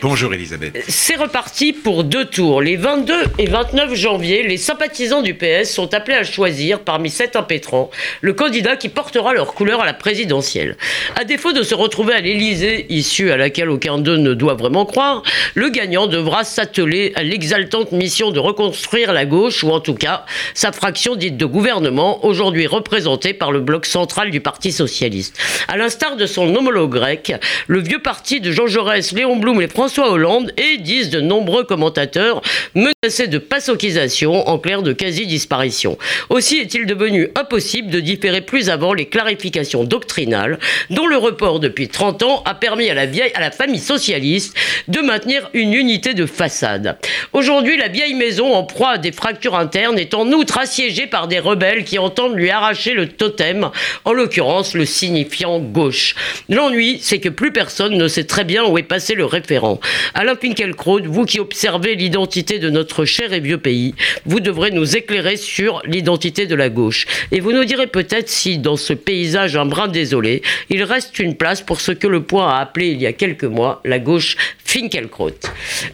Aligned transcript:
Bonjour 0.00 0.32
Elisabeth. 0.32 0.84
C'est 0.86 1.16
reparti 1.16 1.72
pour 1.72 2.04
deux 2.04 2.24
tours. 2.24 2.62
Les 2.62 2.76
22 2.76 3.14
et 3.38 3.46
29 3.46 3.96
janvier, 3.96 4.44
les 4.44 4.56
sympathisants 4.56 5.22
du 5.22 5.34
PS 5.34 5.72
sont 5.72 5.92
appelés 5.92 6.16
à 6.16 6.22
choisir 6.22 6.78
parmi 6.78 7.10
sept 7.10 7.34
impétrants 7.34 7.90
le 8.20 8.32
candidat 8.32 8.76
qui 8.76 8.90
portera 8.90 9.34
leur 9.34 9.54
couleur 9.54 9.80
à 9.80 9.86
la 9.86 9.94
présidentielle. 9.94 10.76
À 11.16 11.24
défaut 11.24 11.52
de 11.52 11.64
se 11.64 11.74
retrouver 11.74 12.14
à 12.14 12.20
l'Élysée, 12.20 12.86
issue 12.90 13.32
à 13.32 13.36
laquelle 13.36 13.70
aucun 13.70 13.98
d'eux 13.98 14.18
ne 14.18 14.34
doit 14.34 14.54
vraiment 14.54 14.86
croire, 14.86 15.24
le 15.56 15.68
gagnant 15.68 16.06
devra 16.06 16.44
s'atteler 16.44 17.10
à 17.16 17.24
l'exaltante 17.24 17.90
mission 17.90 18.30
de 18.30 18.38
reconstruire 18.38 19.12
la 19.12 19.26
gauche, 19.26 19.64
ou 19.64 19.70
en 19.70 19.80
tout 19.80 19.94
cas 19.94 20.26
sa 20.54 20.70
fraction 20.70 21.16
dite 21.16 21.36
de 21.36 21.44
gouvernement, 21.44 22.24
aujourd'hui 22.24 22.68
représentée 22.68 23.34
par 23.34 23.50
le 23.50 23.58
bloc 23.60 23.84
central 23.84 24.30
du 24.30 24.40
Parti 24.40 24.70
socialiste. 24.70 25.36
À 25.66 25.76
l'instar 25.76 26.14
de 26.14 26.26
son 26.26 26.54
homologue 26.54 26.92
grec, 26.92 27.32
le 27.66 27.80
vieux 27.80 28.00
parti 28.00 28.40
de 28.40 28.52
Jean 28.52 28.68
Jaurès, 28.68 29.10
Léon 29.10 29.34
Blum 29.36 29.60
et 29.60 29.66
François 29.66 29.87
Hollande 29.96 30.52
et 30.56 30.78
disent 30.78 31.10
de 31.10 31.20
nombreux 31.20 31.64
commentateurs 31.64 32.42
menacés 32.74 33.26
de 33.26 33.38
passokisation, 33.38 34.46
en 34.48 34.58
clair 34.58 34.82
de 34.82 34.92
quasi-disparition. 34.92 35.96
Aussi 36.28 36.58
est-il 36.58 36.86
devenu 36.86 37.28
impossible 37.34 37.90
de 37.90 38.00
différer 38.00 38.40
plus 38.40 38.68
avant 38.68 38.92
les 38.92 39.06
clarifications 39.06 39.84
doctrinales 39.84 40.58
dont 40.90 41.06
le 41.06 41.16
report 41.16 41.60
depuis 41.60 41.88
30 41.88 42.22
ans 42.22 42.42
a 42.44 42.54
permis 42.54 42.90
à 42.90 42.94
la, 42.94 43.06
vieille, 43.06 43.32
à 43.34 43.40
la 43.40 43.50
famille 43.50 43.78
socialiste 43.78 44.54
de 44.88 45.00
maintenir 45.00 45.48
une 45.54 45.74
unité 45.74 46.14
de 46.14 46.26
façade. 46.26 46.98
Aujourd'hui, 47.32 47.76
la 47.76 47.88
vieille 47.88 48.14
maison 48.14 48.54
en 48.54 48.64
proie 48.64 48.90
à 48.90 48.98
des 48.98 49.12
fractures 49.12 49.56
internes 49.56 49.98
est 49.98 50.14
en 50.14 50.30
outre 50.32 50.58
assiégée 50.58 51.06
par 51.06 51.28
des 51.28 51.38
rebelles 51.38 51.84
qui 51.84 51.98
entendent 51.98 52.34
lui 52.34 52.50
arracher 52.50 52.92
le 52.92 53.08
totem, 53.08 53.70
en 54.04 54.12
l'occurrence 54.12 54.74
le 54.74 54.84
signifiant 54.84 55.58
gauche. 55.58 56.14
L'ennui, 56.48 56.98
c'est 57.00 57.20
que 57.20 57.28
plus 57.28 57.52
personne 57.52 57.96
ne 57.96 58.08
sait 58.08 58.24
très 58.24 58.44
bien 58.44 58.64
où 58.64 58.78
est 58.78 58.82
passé 58.82 59.14
le 59.14 59.24
référent 59.24 59.77
Alain 60.14 60.36
Finkielkraut, 60.36 61.02
vous 61.04 61.24
qui 61.24 61.40
observez 61.40 61.94
l'identité 61.94 62.58
de 62.58 62.70
notre 62.70 63.04
cher 63.04 63.32
et 63.32 63.40
vieux 63.40 63.58
pays, 63.58 63.94
vous 64.26 64.40
devrez 64.40 64.70
nous 64.70 64.96
éclairer 64.96 65.36
sur 65.36 65.82
l'identité 65.84 66.46
de 66.46 66.54
la 66.54 66.68
gauche. 66.68 67.06
Et 67.32 67.40
vous 67.40 67.52
nous 67.52 67.64
direz 67.64 67.86
peut-être 67.86 68.28
si, 68.28 68.58
dans 68.58 68.76
ce 68.76 68.92
paysage 68.92 69.56
un 69.56 69.66
brin 69.66 69.88
désolé, 69.88 70.42
il 70.70 70.82
reste 70.82 71.18
une 71.18 71.36
place 71.36 71.62
pour 71.62 71.80
ce 71.80 71.92
que 71.92 72.06
le 72.06 72.22
point 72.22 72.48
a 72.48 72.60
appelé 72.60 72.88
il 72.88 73.00
y 73.00 73.06
a 73.06 73.12
quelques 73.12 73.44
mois 73.44 73.80
la 73.84 73.98
gauche 73.98 74.36
Finkielkraut. 74.64 75.32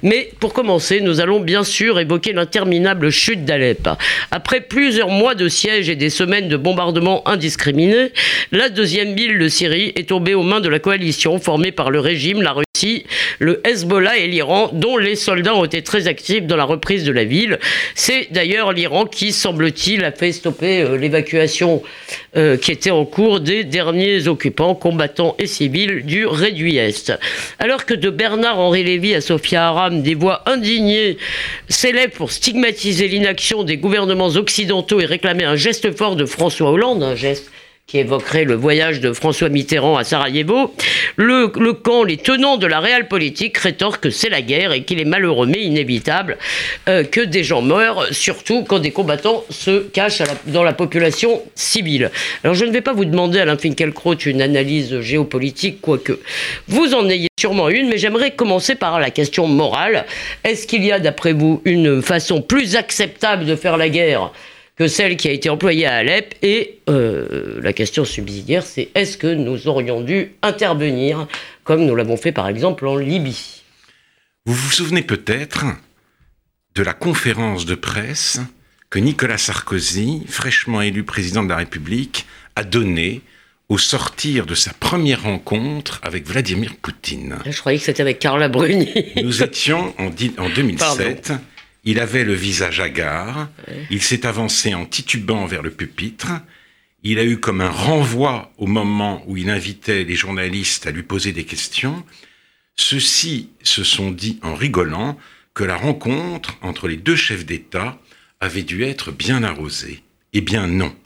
Mais 0.02 0.30
pour 0.40 0.52
commencer, 0.52 1.00
nous 1.00 1.20
allons 1.20 1.40
bien 1.40 1.62
sûr 1.62 2.00
évoquer 2.00 2.32
l'interminable 2.32 3.10
chute 3.10 3.44
d'Alep. 3.44 3.88
Après 4.30 4.60
plusieurs 4.60 5.10
mois 5.10 5.34
de 5.34 5.48
siège 5.48 5.88
et 5.88 5.96
des 5.96 6.10
semaines 6.10 6.48
de 6.48 6.56
bombardements 6.56 7.26
indiscriminés, 7.28 8.12
la 8.52 8.68
deuxième 8.68 9.14
ville 9.14 9.38
de 9.38 9.48
Syrie 9.48 9.92
est 9.94 10.08
tombée 10.08 10.34
aux 10.34 10.42
mains 10.42 10.60
de 10.60 10.68
la 10.68 10.78
coalition 10.78 11.38
formée 11.38 11.72
par 11.72 11.90
le 11.90 12.00
régime, 12.00 12.42
la 12.42 12.52
Russie, 12.52 13.04
le 13.38 13.60
Hezbollah 13.74 14.18
et 14.18 14.28
l'Iran, 14.28 14.70
dont 14.72 14.96
les 14.96 15.16
soldats 15.16 15.56
ont 15.56 15.64
été 15.64 15.82
très 15.82 16.06
actifs 16.06 16.46
dans 16.46 16.56
la 16.56 16.64
reprise 16.64 17.04
de 17.04 17.10
la 17.10 17.24
ville. 17.24 17.58
C'est 17.96 18.28
d'ailleurs 18.30 18.72
l'Iran 18.72 19.04
qui, 19.04 19.32
semble-t-il, 19.32 20.04
a 20.04 20.12
fait 20.12 20.30
stopper 20.30 20.82
euh, 20.82 20.96
l'évacuation 20.96 21.82
euh, 22.36 22.56
qui 22.56 22.70
était 22.70 22.92
en 22.92 23.04
cours 23.04 23.40
des 23.40 23.64
derniers 23.64 24.28
occupants, 24.28 24.76
combattants 24.76 25.34
et 25.40 25.48
civils 25.48 26.04
du 26.04 26.24
réduit 26.24 26.76
Est. 26.76 27.12
Alors 27.58 27.84
que 27.84 27.94
de 27.94 28.10
Bernard-Henri 28.10 28.84
Lévy 28.84 29.14
à 29.14 29.20
Sophia 29.20 29.66
Aram, 29.66 30.02
des 30.02 30.14
voix 30.14 30.42
indignées 30.46 31.18
s'élèvent 31.68 32.10
pour 32.10 32.30
stigmatiser 32.30 33.08
l'inaction 33.08 33.64
des 33.64 33.76
gouvernements 33.76 34.28
occidentaux 34.28 35.00
et 35.00 35.06
réclamer 35.06 35.44
un 35.44 35.56
geste 35.56 35.96
fort 35.96 36.14
de 36.14 36.26
François 36.26 36.70
Hollande, 36.70 37.02
un 37.02 37.16
geste 37.16 37.50
qui 37.86 37.98
évoquerait 37.98 38.44
le 38.44 38.54
voyage 38.54 39.00
de 39.00 39.12
François 39.12 39.50
Mitterrand 39.50 39.98
à 39.98 40.04
Sarajevo, 40.04 40.74
le, 41.16 41.48
camp, 41.72 42.02
les 42.02 42.16
tenants 42.16 42.56
de 42.56 42.66
la 42.66 42.80
réelle 42.80 43.08
politique 43.08 43.58
rétorquent 43.58 44.04
que 44.04 44.10
c'est 44.10 44.30
la 44.30 44.40
guerre 44.40 44.72
et 44.72 44.84
qu'il 44.84 45.00
est 45.00 45.04
malheureux 45.04 45.46
mais 45.46 45.62
inévitable 45.62 46.38
euh, 46.88 47.04
que 47.04 47.20
des 47.20 47.44
gens 47.44 47.60
meurent, 47.60 48.06
surtout 48.10 48.64
quand 48.64 48.78
des 48.78 48.90
combattants 48.90 49.44
se 49.50 49.80
cachent 49.80 50.22
dans 50.46 50.62
la 50.62 50.72
population 50.72 51.42
civile. 51.54 52.10
Alors 52.42 52.54
je 52.54 52.64
ne 52.64 52.72
vais 52.72 52.80
pas 52.80 52.94
vous 52.94 53.04
demander, 53.04 53.38
Alain 53.38 53.58
Finkielkraut, 53.58 54.14
une 54.14 54.40
analyse 54.40 55.00
géopolitique, 55.00 55.82
quoique 55.82 56.20
vous 56.68 56.94
en 56.94 57.06
ayez 57.10 57.28
sûrement 57.38 57.68
une, 57.68 57.88
mais 57.90 57.98
j'aimerais 57.98 58.30
commencer 58.30 58.76
par 58.76 58.98
la 58.98 59.10
question 59.10 59.46
morale. 59.46 60.06
Est-ce 60.42 60.66
qu'il 60.66 60.84
y 60.84 60.90
a, 60.90 61.00
d'après 61.00 61.34
vous, 61.34 61.60
une 61.66 62.00
façon 62.00 62.40
plus 62.40 62.76
acceptable 62.76 63.44
de 63.44 63.56
faire 63.56 63.76
la 63.76 63.90
guerre 63.90 64.32
que 64.76 64.88
celle 64.88 65.16
qui 65.16 65.28
a 65.28 65.32
été 65.32 65.48
employée 65.48 65.86
à 65.86 65.96
Alep. 65.96 66.34
Et 66.42 66.80
euh, 66.88 67.60
la 67.62 67.72
question 67.72 68.04
subsidiaire, 68.04 68.64
c'est 68.64 68.90
est-ce 68.94 69.16
que 69.16 69.32
nous 69.32 69.68
aurions 69.68 70.00
dû 70.00 70.32
intervenir 70.42 71.26
comme 71.62 71.84
nous 71.84 71.94
l'avons 71.94 72.16
fait 72.16 72.32
par 72.32 72.48
exemple 72.48 72.86
en 72.86 72.96
Libye? 72.96 73.62
Vous 74.46 74.54
vous 74.54 74.70
souvenez 74.70 75.02
peut-être 75.02 75.64
de 76.74 76.82
la 76.82 76.92
conférence 76.92 77.66
de 77.66 77.74
presse 77.74 78.40
que 78.90 78.98
Nicolas 78.98 79.38
Sarkozy, 79.38 80.22
fraîchement 80.28 80.82
élu 80.82 81.04
président 81.04 81.42
de 81.42 81.48
la 81.48 81.56
République, 81.56 82.26
a 82.56 82.64
donnée 82.64 83.22
au 83.68 83.78
sortir 83.78 84.44
de 84.44 84.54
sa 84.54 84.72
première 84.74 85.22
rencontre 85.22 86.00
avec 86.02 86.26
Vladimir 86.26 86.76
Poutine? 86.80 87.36
Je 87.46 87.58
croyais 87.58 87.78
que 87.78 87.84
c'était 87.84 88.02
avec 88.02 88.18
Carla 88.18 88.48
Bruni. 88.48 88.92
Nous 89.22 89.42
étions 89.42 89.94
en, 89.98 90.10
en 90.38 90.48
2007. 90.50 91.32
Il 91.84 92.00
avait 92.00 92.24
le 92.24 92.34
visage 92.34 92.80
hagard, 92.80 93.50
il 93.90 94.02
s'est 94.02 94.26
avancé 94.26 94.74
en 94.74 94.86
titubant 94.86 95.44
vers 95.44 95.62
le 95.62 95.70
pupitre, 95.70 96.32
il 97.02 97.18
a 97.18 97.24
eu 97.24 97.38
comme 97.38 97.60
un 97.60 97.70
renvoi 97.70 98.50
au 98.56 98.66
moment 98.66 99.22
où 99.26 99.36
il 99.36 99.50
invitait 99.50 100.04
les 100.04 100.16
journalistes 100.16 100.86
à 100.86 100.90
lui 100.90 101.02
poser 101.02 101.32
des 101.32 101.44
questions. 101.44 102.02
Ceux-ci 102.76 103.50
se 103.62 103.84
sont 103.84 104.10
dit 104.10 104.38
en 104.42 104.54
rigolant 104.54 105.18
que 105.52 105.64
la 105.64 105.76
rencontre 105.76 106.56
entre 106.62 106.88
les 106.88 106.96
deux 106.96 107.16
chefs 107.16 107.44
d'État 107.44 108.00
avait 108.40 108.62
dû 108.62 108.82
être 108.82 109.12
bien 109.12 109.42
arrosée. 109.42 110.02
Eh 110.32 110.40
bien 110.40 110.66
non. 110.66 110.96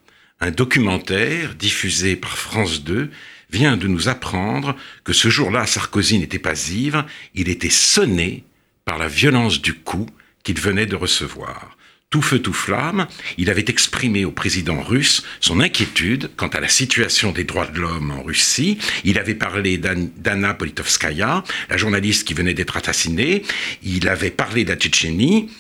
Un 0.41 0.53
documentaire 0.53 1.57
diffusé 1.57 2.15
par 2.15 2.39
France 2.39 2.85
2 2.85 3.11
vient 3.51 3.77
de 3.77 3.89
nous 3.89 4.09
apprendre 4.09 4.77
que 5.03 5.13
ce 5.13 5.29
jour-là, 5.29 5.67
Sarkozy 5.67 6.19
n'était 6.19 6.39
pas 6.39 6.69
ivre, 6.69 7.05
il 7.35 7.49
était 7.49 7.71
sonné 7.71 8.45
par 8.85 8.99
la 8.99 9.09
violence 9.09 9.61
du 9.61 9.75
coup 9.75 10.07
qu'il 10.49 10.59
venait 10.59 10.87
de 10.87 10.97
recevoir. 10.97 11.77
Tout 12.09 12.23
feu, 12.23 12.39
tout 12.39 12.55
flamme, 12.55 13.07
il 13.37 13.51
avait 13.51 13.67
exprimé 13.69 14.25
au 14.25 14.31
président 14.31 14.81
russe 14.81 15.23
son 15.41 15.61
inquiétude 15.61 16.31
quant 16.37 16.49
à 16.49 16.61
la 16.61 16.69
situation 16.69 17.33
des 17.33 17.45
droits 17.45 17.67
de 17.67 17.79
l'homme 17.79 18.13
en 18.13 18.23
Russie. 18.23 18.79
Il 19.05 19.19
avait 19.19 19.35
parlé 19.35 19.77
d'Anna 19.77 20.55
Politovskaya, 20.55 21.45
la 21.69 21.77
journaliste 21.77 22.27
qui 22.27 22.33
venait 22.33 22.55
d'être 22.55 22.79
assassinée. 22.79 23.43
Il 23.83 24.09
avait 24.09 24.31
parlé 24.31 24.65
de. 24.65 25.51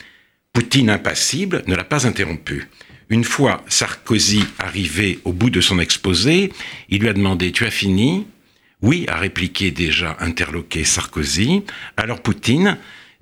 Poutine, 0.54 0.88
impassible, 0.88 1.64
ne 1.66 1.74
l'a 1.74 1.84
pas 1.84 2.06
interrompu. 2.06 2.66
Une 3.10 3.24
fois 3.24 3.62
Sarkozy 3.68 4.42
arrivé 4.58 5.18
au 5.24 5.34
bout 5.34 5.50
de 5.50 5.60
son 5.60 5.78
exposé, 5.78 6.50
il 6.88 7.00
lui 7.00 7.10
a 7.10 7.12
demandé 7.12 7.52
Tu 7.52 7.66
as 7.66 7.70
fini? 7.70 8.26
Oui, 8.80 9.04
a 9.08 9.18
répliqué 9.18 9.70
déjà 9.70 10.16
interloqué 10.18 10.84
Sarkozy. 10.84 11.62
Alors 11.98 12.22
Poutine, 12.22 12.78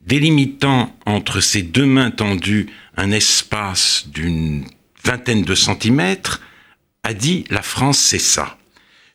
délimitant 0.07 0.97
entre 1.05 1.41
ses 1.41 1.63
deux 1.63 1.87
mains 1.87 2.11
tendues 2.11 2.69
un 2.97 3.11
espace 3.11 4.07
d'une 4.09 4.65
vingtaine 5.05 5.43
de 5.43 5.55
centimètres, 5.55 6.41
a 7.03 7.15
dit 7.15 7.45
La 7.51 7.63
France, 7.63 7.99
c'est 7.99 8.19
ça. 8.19 8.59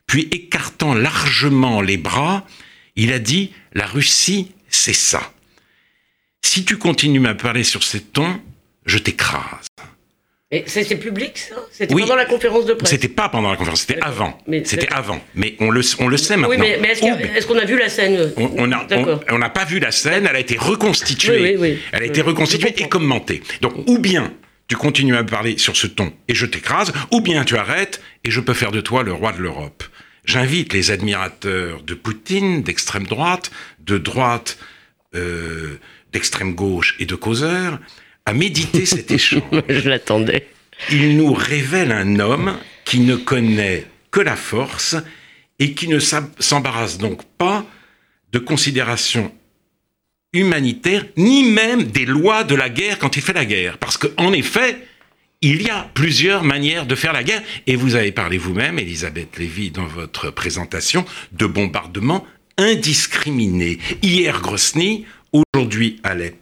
Puis, 0.06 0.28
écartant 0.30 0.94
largement 0.94 1.80
les 1.80 1.96
bras, 1.96 2.46
il 2.96 3.12
a 3.12 3.18
dit 3.18 3.52
La 3.72 3.86
Russie, 3.86 4.52
c'est 4.68 4.92
ça. 4.92 5.32
Si 6.42 6.64
tu 6.64 6.76
continues 6.76 7.26
à 7.26 7.34
parler 7.34 7.64
sur 7.64 7.82
ces 7.82 8.00
tons, 8.00 8.40
je 8.86 8.98
t'écrase. 8.98 9.71
Et 10.54 10.64
c'était 10.66 10.96
public, 10.96 11.38
ça? 11.38 11.54
C'était 11.70 11.94
pendant 11.94 12.14
la 12.14 12.26
conférence 12.26 12.66
de 12.66 12.74
presse 12.74 12.90
C'était 12.90 13.08
pas 13.08 13.30
pendant 13.30 13.50
la 13.50 13.56
conférence, 13.56 13.80
c'était 13.80 14.00
avant. 14.02 14.38
C'était 14.64 14.92
avant. 14.92 15.18
Mais 15.34 15.56
on 15.60 15.70
le, 15.70 15.80
on 15.98 16.08
le 16.08 16.18
sait 16.18 16.36
maintenant. 16.36 16.54
Oui, 16.54 16.76
mais, 16.80 16.90
est-ce 16.90 17.46
qu'on 17.46 17.58
a 17.58 17.64
vu 17.64 17.78
la 17.78 17.88
scène? 17.88 18.32
On 18.36 18.66
n'a 18.66 18.86
on, 19.30 19.38
n'a 19.38 19.48
pas 19.48 19.64
vu 19.64 19.78
la 19.78 19.90
scène, 19.90 20.26
elle 20.28 20.36
a 20.36 20.40
été 20.40 20.58
reconstituée. 20.58 21.56
Oui, 21.56 21.78
elle 21.92 22.02
a 22.02 22.06
été 22.06 22.20
reconstituée 22.20 22.74
et 22.76 22.88
commentée. 22.88 23.42
Donc, 23.62 23.72
ou 23.86 23.98
bien 23.98 24.34
tu 24.68 24.76
continues 24.76 25.16
à 25.16 25.24
parler 25.24 25.56
sur 25.56 25.74
ce 25.74 25.86
ton 25.86 26.12
et 26.28 26.34
je 26.34 26.44
t'écrase, 26.44 26.92
ou 27.10 27.22
bien 27.22 27.44
tu 27.44 27.56
arrêtes 27.56 28.02
et 28.24 28.30
je 28.30 28.40
peux 28.40 28.54
faire 28.54 28.72
de 28.72 28.82
toi 28.82 29.02
le 29.02 29.12
roi 29.12 29.32
de 29.32 29.38
l'Europe. 29.38 29.84
J'invite 30.26 30.74
les 30.74 30.90
admirateurs 30.90 31.82
de 31.82 31.94
Poutine, 31.94 32.62
d'extrême 32.62 33.06
droite, 33.06 33.50
de 33.80 33.96
droite, 33.96 34.58
euh, 35.14 35.78
d'extrême 36.12 36.54
gauche 36.54 36.94
et 37.00 37.06
de 37.06 37.14
causeur 37.14 37.80
à 38.26 38.32
méditer 38.32 38.86
cet 38.86 39.10
échange. 39.10 39.62
Je 39.68 39.88
l'attendais. 39.88 40.48
Il 40.90 41.16
nous 41.16 41.32
révèle 41.32 41.92
un 41.92 42.18
homme 42.18 42.56
qui 42.84 43.00
ne 43.00 43.16
connaît 43.16 43.86
que 44.10 44.20
la 44.20 44.36
force 44.36 44.96
et 45.58 45.72
qui 45.72 45.88
ne 45.88 45.98
s'embarrasse 45.98 46.98
donc 46.98 47.22
pas 47.38 47.64
de 48.32 48.38
considérations 48.38 49.32
humanitaire, 50.32 51.04
ni 51.16 51.44
même 51.44 51.84
des 51.84 52.06
lois 52.06 52.44
de 52.44 52.54
la 52.54 52.70
guerre 52.70 52.98
quand 52.98 53.16
il 53.16 53.22
fait 53.22 53.32
la 53.32 53.44
guerre. 53.44 53.78
Parce 53.78 53.96
qu'en 53.96 54.32
effet, 54.32 54.78
il 55.42 55.62
y 55.62 55.70
a 55.70 55.90
plusieurs 55.94 56.42
manières 56.42 56.86
de 56.86 56.94
faire 56.94 57.12
la 57.12 57.22
guerre. 57.22 57.42
Et 57.66 57.76
vous 57.76 57.96
avez 57.96 58.12
parlé 58.12 58.38
vous-même, 58.38 58.78
Elisabeth 58.78 59.38
Lévy, 59.38 59.70
dans 59.70 59.86
votre 59.86 60.30
présentation, 60.30 61.04
de 61.32 61.46
bombardements 61.46 62.26
indiscriminés. 62.56 63.78
Hier, 64.02 64.40
Grosny, 64.40 65.04
aujourd'hui, 65.32 66.00
Alep. 66.02 66.41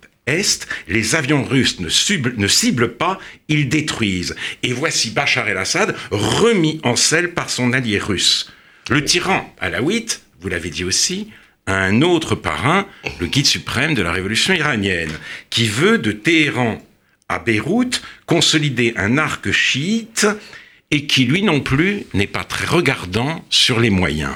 Les 0.88 1.14
avions 1.14 1.44
russes 1.44 1.80
ne, 1.80 1.88
ne, 2.36 2.48
ciblent 2.48 2.92
pas, 2.92 3.18
ils 3.48 3.68
détruisent. 3.68 4.36
Et 4.62 4.72
voici 4.72 5.10
Bachar 5.10 5.48
el-Assad 5.48 5.96
remis 6.10 6.80
en 6.82 6.96
selle 6.96 7.32
par 7.32 7.50
son 7.50 7.72
allié 7.72 7.98
russe. 7.98 8.50
Le 8.88 9.04
tyran 9.04 9.54
alaouite, 9.60 10.22
vous 10.40 10.48
l'avez 10.48 10.70
dit 10.70 10.84
aussi, 10.84 11.28
a 11.66 11.74
un 11.74 12.02
autre 12.02 12.34
parrain, 12.34 12.86
le 13.20 13.26
guide 13.26 13.46
suprême 13.46 13.94
de 13.94 14.02
la 14.02 14.12
révolution 14.12 14.54
iranienne, 14.54 15.12
qui 15.50 15.68
veut 15.68 15.98
de 15.98 16.12
Téhéran 16.12 16.82
à 17.28 17.38
Beyrouth 17.38 18.02
consolider 18.26 18.92
un 18.96 19.18
arc 19.18 19.50
chiite 19.52 20.26
et 20.90 21.06
qui, 21.06 21.24
lui 21.24 21.42
non 21.42 21.60
plus, 21.60 22.04
n'est 22.14 22.26
pas 22.26 22.44
très 22.44 22.66
regardant 22.66 23.44
sur 23.50 23.78
les 23.78 23.90
moyens. 23.90 24.34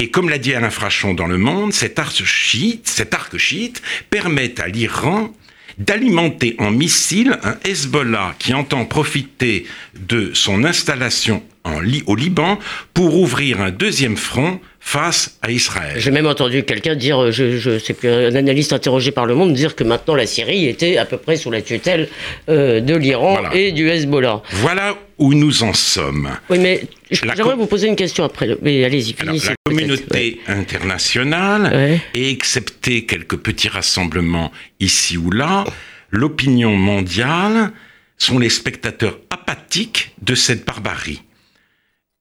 Et 0.00 0.10
comme 0.10 0.28
l'a 0.28 0.38
dit 0.38 0.54
Alain 0.54 0.70
Frachon 0.70 1.12
dans 1.12 1.26
Le 1.26 1.38
Monde, 1.38 1.72
cet 1.72 1.98
arc 1.98 2.24
chiite, 2.24 3.82
permet 4.10 4.60
à 4.60 4.68
l'Iran 4.68 5.34
d'alimenter 5.78 6.54
en 6.58 6.70
missiles 6.70 7.38
un 7.42 7.56
Hezbollah 7.64 8.34
qui 8.38 8.54
entend 8.54 8.84
profiter 8.84 9.66
de 9.96 10.30
son 10.34 10.64
installation 10.64 11.42
en, 11.64 11.80
au 12.06 12.14
Liban 12.14 12.60
pour 12.94 13.16
ouvrir 13.16 13.60
un 13.60 13.70
deuxième 13.70 14.16
front 14.16 14.60
face 14.88 15.38
à 15.42 15.50
Israël. 15.50 15.96
J'ai 15.98 16.10
même 16.10 16.26
entendu 16.26 16.62
quelqu'un 16.62 16.94
dire, 16.94 17.22
euh, 17.22 17.30
je, 17.30 17.78
sais 17.78 17.92
plus, 17.92 18.08
un 18.08 18.34
analyste 18.34 18.72
interrogé 18.72 19.10
par 19.10 19.26
le 19.26 19.34
monde, 19.34 19.52
dire 19.52 19.76
que 19.76 19.84
maintenant 19.84 20.14
la 20.14 20.24
Syrie 20.24 20.64
était 20.66 20.96
à 20.96 21.04
peu 21.04 21.18
près 21.18 21.36
sous 21.36 21.50
la 21.50 21.60
tutelle 21.60 22.08
euh, 22.48 22.80
de 22.80 22.96
l'Iran 22.96 23.50
et 23.52 23.72
du 23.72 23.90
Hezbollah. 23.90 24.42
Voilà 24.50 24.96
où 25.18 25.34
nous 25.34 25.62
en 25.62 25.74
sommes. 25.74 26.30
Oui, 26.48 26.58
mais 26.58 26.84
j'aimerais 27.10 27.54
vous 27.54 27.66
poser 27.66 27.86
une 27.86 27.96
question 27.96 28.24
après. 28.24 28.56
Mais 28.62 28.82
allez-y, 28.82 29.12
finissez. 29.12 29.48
La 29.48 29.56
communauté 29.66 30.40
internationale, 30.46 32.00
et 32.14 32.30
excepté 32.30 33.04
quelques 33.04 33.36
petits 33.36 33.68
rassemblements 33.68 34.52
ici 34.80 35.18
ou 35.18 35.30
là, 35.30 35.64
l'opinion 36.10 36.74
mondiale 36.74 37.72
sont 38.16 38.38
les 38.38 38.48
spectateurs 38.48 39.18
apathiques 39.28 40.12
de 40.22 40.34
cette 40.34 40.64
barbarie. 40.64 41.20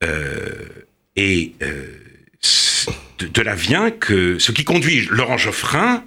Euh, 0.04 0.52
et 1.16 1.54
de, 3.20 3.42
la 3.42 3.56
vient 3.56 3.92
que 3.92 4.40
ce 4.40 4.52
qui 4.52 4.64
conduit 4.64 5.08
Laurent 5.10 5.38
Geoffrin 5.38 6.04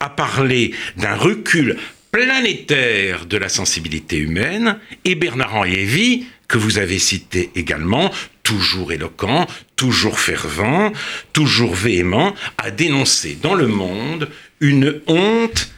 à 0.00 0.08
parler 0.08 0.72
d'un 0.96 1.14
recul 1.14 1.76
planétaire 2.10 3.26
de 3.26 3.36
la 3.36 3.48
sensibilité 3.48 4.16
humaine 4.16 4.78
et 5.04 5.14
Bernard-Henri 5.14 5.72
Lévy, 5.72 6.26
que 6.48 6.58
vous 6.58 6.78
avez 6.78 6.98
cité 6.98 7.50
également, 7.54 8.10
toujours 8.42 8.92
éloquent, 8.92 9.46
toujours 9.76 10.20
fervent, 10.20 10.92
toujours 11.32 11.74
véhément, 11.74 12.34
a 12.58 12.70
dénoncé 12.70 13.36
dans 13.40 13.54
le 13.54 13.66
monde 13.66 14.30
une 14.60 15.00
honte 15.06 15.72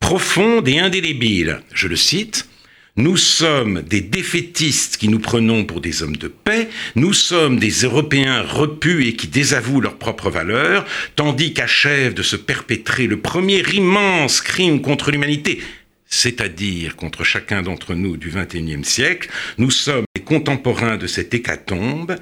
profonde 0.00 0.68
et 0.68 0.78
indélébile. 0.78 1.60
Je 1.72 1.88
le 1.88 1.96
cite, 1.96 2.48
nous 2.96 3.16
sommes 3.16 3.80
des 3.82 4.02
défaitistes 4.02 4.98
qui 4.98 5.08
nous 5.08 5.18
prenons 5.18 5.64
pour 5.64 5.80
des 5.80 6.02
hommes 6.02 6.16
de 6.16 6.28
paix, 6.28 6.68
nous 6.94 7.14
sommes 7.14 7.58
des 7.58 7.70
Européens 7.70 8.42
repus 8.42 9.06
et 9.06 9.16
qui 9.16 9.28
désavouent 9.28 9.80
leurs 9.80 9.96
propres 9.96 10.28
valeurs, 10.28 10.84
tandis 11.16 11.54
qu'achève 11.54 12.12
de 12.12 12.22
se 12.22 12.36
perpétrer 12.36 13.06
le 13.06 13.18
premier 13.18 13.62
immense 13.72 14.42
crime 14.42 14.82
contre 14.82 15.10
l'humanité, 15.10 15.60
c'est-à-dire 16.12 16.94
contre 16.94 17.24
chacun 17.24 17.62
d'entre 17.62 17.94
nous 17.94 18.18
du 18.18 18.28
XXIe 18.28 18.84
siècle, 18.84 19.30
nous 19.56 19.70
sommes 19.70 20.04
les 20.14 20.22
contemporains 20.22 20.98
de 20.98 21.06
cette 21.06 21.32
hécatombe, 21.32 22.16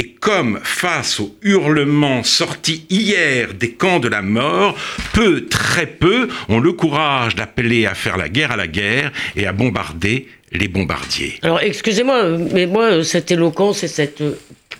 et 0.00 0.10
comme 0.10 0.58
face 0.64 1.20
aux 1.20 1.36
hurlements 1.42 2.24
sortis 2.24 2.84
hier 2.90 3.54
des 3.54 3.70
camps 3.70 4.00
de 4.00 4.08
la 4.08 4.20
mort, 4.20 4.76
peu, 5.12 5.46
très 5.46 5.86
peu, 5.86 6.28
ont 6.48 6.58
le 6.58 6.72
courage 6.72 7.36
d'appeler 7.36 7.86
à 7.86 7.94
faire 7.94 8.16
la 8.16 8.28
guerre 8.28 8.50
à 8.50 8.56
la 8.56 8.66
guerre 8.66 9.12
et 9.36 9.46
à 9.46 9.52
bombarder 9.52 10.26
les 10.50 10.66
bombardiers. 10.66 11.38
Alors 11.42 11.60
excusez-moi, 11.60 12.38
mais 12.52 12.66
moi, 12.66 13.04
cette 13.04 13.30
éloquence 13.30 13.84
et 13.84 13.88
cette 13.88 14.22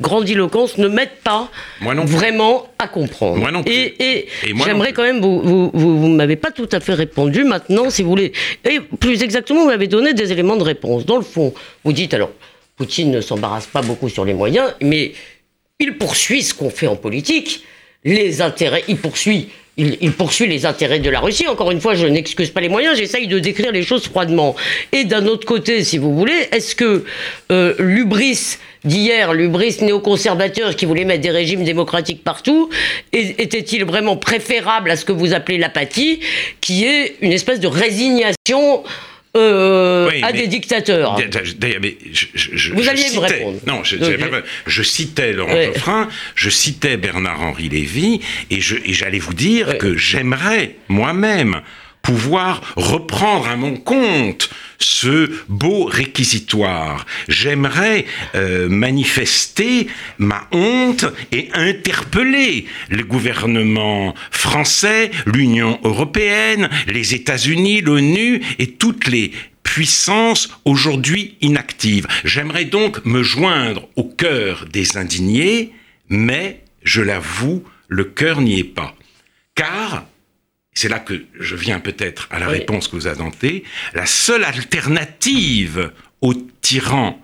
grandiloquence 0.01 0.79
ne 0.79 0.89
m'aide 0.89 1.11
pas 1.25 1.51
vraiment 1.81 2.69
à 2.79 2.89
comprendre. 2.89 3.37
Moi 3.37 3.51
non 3.51 3.63
plus. 3.63 3.73
Et, 3.73 4.27
j'aimerais 4.65 4.93
quand 4.93 5.03
même, 5.03 5.21
vous, 5.21 5.41
vous, 5.43 5.71
vous, 5.73 6.09
m'avez 6.09 6.37
pas 6.37 6.51
tout 6.51 6.69
à 6.73 6.81
fait 6.81 6.95
répondu 6.95 7.45
maintenant, 7.45 7.91
si 7.91 8.03
vous 8.03 8.11
voulez. 8.11 8.33
Et 8.69 8.81
plus 8.81 9.23
exactement, 9.23 9.63
vous 9.63 9.69
m'avez 9.69 9.89
donné 9.89 10.15
des 10.15 10.33
éléments 10.33 10.57
de 10.57 10.65
réponse. 10.65 11.07
Dans 11.07 11.17
le 11.17 11.23
fond, 11.23 11.55
vous 11.85 11.93
dites 11.93 12.15
alors, 12.15 12.31
Poutine 12.77 13.11
ne 13.11 13.21
s'embarrasse 13.21 13.67
pas 13.67 13.83
beaucoup 13.83 14.09
sur 14.09 14.25
les 14.25 14.35
moyens, 14.35 14.75
mais 14.81 15.13
il 15.79 15.97
poursuit 15.97 16.43
ce 16.43 16.55
qu'on 16.55 16.71
fait 16.71 16.87
en 16.87 16.97
politique. 16.97 17.65
Les 18.05 18.43
intérêts, 18.43 18.85
il 18.89 18.99
poursuit 18.99 19.49
il, 19.77 20.13
poursuit 20.13 20.47
les 20.47 20.65
intérêts 20.65 21.01
de 21.01 21.11
la 21.11 21.21
Russie. 21.21 21.47
Encore 21.49 21.71
une 21.71 21.81
fois, 21.81 21.95
je 21.95 22.07
n'excuse 22.07 22.51
pas 22.51 22.61
les 22.61 22.69
moyens, 22.69 22.97
j'essaye 22.97 23.27
de 23.27 23.39
décrire 23.39 23.73
les 23.73 23.83
choses 23.83 24.05
froidement. 24.05 24.57
Et 24.93 25.05
d'un 25.05 25.27
autre 25.27 25.47
côté, 25.47 25.85
si 25.85 25.99
vous 25.99 26.17
voulez, 26.17 26.49
est-ce 26.53 26.75
que 26.75 27.05
euh, 27.53 27.75
l'ubris 27.79 28.57
d'hier, 28.87 29.35
l'ubris 29.35 29.77
néoconservateur 29.83 30.77
qui 30.77 30.87
voulait 30.87 31.05
mettre 31.05 31.23
des 31.23 31.31
régimes 31.31 31.65
démocratiques 31.65 32.25
partout, 32.25 32.71
était-il 33.13 33.85
vraiment 33.85 34.17
préférable 34.17 34.91
à 34.91 34.97
ce 34.97 35.05
que 35.05 35.13
vous 35.13 35.35
appelez 35.35 35.59
l'apathie, 35.59 36.21
qui 36.61 36.85
est 36.85 37.17
une 37.21 37.33
espèce 37.33 37.61
de 37.61 37.67
résignation 37.67 38.85
euh, 39.37 40.11
à 40.23 40.33
des 40.33 40.47
dictateurs? 40.47 41.17
Vous 41.17 42.89
alliez 42.89 43.11
me 43.15 43.19
répondre. 43.19 43.59
Non, 43.67 43.83
je, 43.85 44.83
citais 44.83 45.33
Laurent 45.33 45.53
ouais. 45.53 45.73
je 46.35 46.51
citais 46.51 46.97
Bernard-Henri 46.97 47.69
Lévy, 47.69 48.21
et 48.51 48.61
j'allais 48.61 49.19
vous 49.19 49.35
dire 49.35 49.79
que 49.79 49.97
j'aimerais 49.97 50.77
moi-même 50.89 51.61
pouvoir 52.07 52.63
reprendre 52.77 53.49
à 53.49 53.57
mon 53.57 53.77
compte 53.77 54.49
ce 54.79 55.29
beau 55.49 55.87
réquisitoire. 55.87 57.05
J'aimerais 57.27 58.07
euh, 58.37 58.69
manifester 58.69 59.89
ma 60.19 60.47
honte 60.53 61.05
et 61.33 61.49
interpeller 61.53 62.67
le 62.91 63.03
gouvernement 63.03 64.15
français, 64.31 65.11
l'Union 65.27 65.81
européenne, 65.83 66.71
les 66.87 67.15
États-Unis, 67.15 67.81
l'ONU 67.81 68.41
et 68.61 68.71
toutes 68.71 69.09
les 69.09 69.33
puissances 69.65 70.49
aujourd'hui 70.65 71.37
inactives. 71.41 72.07
J'aimerais 72.25 72.67
donc 72.67 73.05
me 73.05 73.25
joindre 73.25 73.89
au 73.97 74.05
cœur 74.05 74.67
des 74.73 74.97
indignés, 74.97 75.73
mais, 76.09 76.63
je 76.85 77.03
l'avoue, 77.03 77.65
le 77.89 78.05
cœur 78.05 78.41
n'y 78.41 78.61
est 78.61 78.65
pas. 78.65 78.95
Car 79.57 80.05
c'est 80.77 80.89
là 80.89 81.01
que 81.01 81.25
je 81.41 81.57
viens 81.57 81.81
peut-être 81.81 82.29
à 82.31 82.39
la 82.39 82.47
réponse 82.47 82.87
que 82.87 82.97
vous 82.97 83.07
avez 83.07 83.65
la 83.95 84.07
seule 84.07 84.45
alternative 84.45 85.91
au 86.21 86.35
tyran 86.35 87.21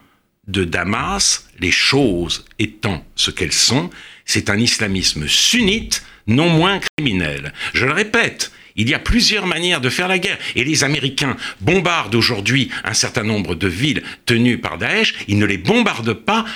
de 0.48 0.64
Damas, 0.64 1.46
les 1.60 1.70
choses 1.70 2.44
étant 2.58 3.04
ce 3.14 3.30
qu'elles 3.30 3.52
sont, 3.52 3.90
c'est 4.24 4.50
un 4.50 4.58
islamisme 4.58 5.28
sunnite 5.28 6.02
non 6.26 6.48
moins 6.48 6.80
criminel. 6.96 7.52
Je 7.74 7.84
le 7.84 7.92
répète, 7.92 8.52
il 8.74 8.88
y 8.88 8.94
a 8.94 8.98
plusieurs 8.98 9.46
manières 9.46 9.82
de 9.82 9.90
faire 9.90 10.08
la 10.08 10.18
guerre. 10.18 10.38
Et 10.56 10.64
les 10.64 10.82
Américains 10.82 11.36
bombardent 11.60 12.14
aujourd'hui 12.14 12.70
un 12.84 12.94
certain 12.94 13.22
nombre 13.22 13.54
de 13.54 13.68
villes 13.68 14.02
tenues 14.24 14.58
par 14.58 14.78
Daesh. 14.78 15.14
Ils 15.28 15.38
ne 15.38 15.46
les 15.46 15.58
bombardent 15.58 16.14
pas 16.14 16.46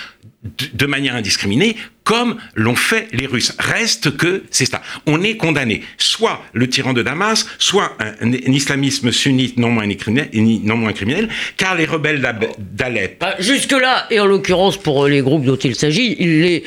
de 0.73 0.87
manière 0.87 1.15
indiscriminée, 1.15 1.76
comme 2.05 2.37
l'ont 2.55 2.76
fait 2.76 3.09
les 3.12 3.26
Russes. 3.26 3.53
Reste 3.59 4.17
que 4.17 4.45
c'est 4.50 4.67
ça. 4.67 4.81
On 5.07 5.23
est 5.23 5.37
condamné, 5.37 5.83
soit 5.99 6.43
le 6.53 6.69
tyran 6.69 6.93
de 6.93 7.03
Damas, 7.03 7.47
soit 7.59 7.97
un, 8.21 8.33
islamisme 8.33 9.11
sunnite 9.11 9.59
non 9.59 9.71
moins, 9.71 9.93
criminel, 9.95 10.29
non 10.62 10.76
moins 10.76 10.93
criminel, 10.93 11.29
car 11.57 11.75
les 11.75 11.85
rebelles 11.85 12.23
d'Alep. 12.59 13.19
Bah, 13.21 13.35
jusque-là, 13.38 14.07
et 14.11 14.21
en 14.21 14.26
l'occurrence 14.26 14.76
pour 14.76 15.07
les 15.07 15.21
groupes 15.21 15.45
dont 15.45 15.57
il 15.57 15.75
s'agit, 15.75 16.17
il 16.19 16.45
est 16.45 16.62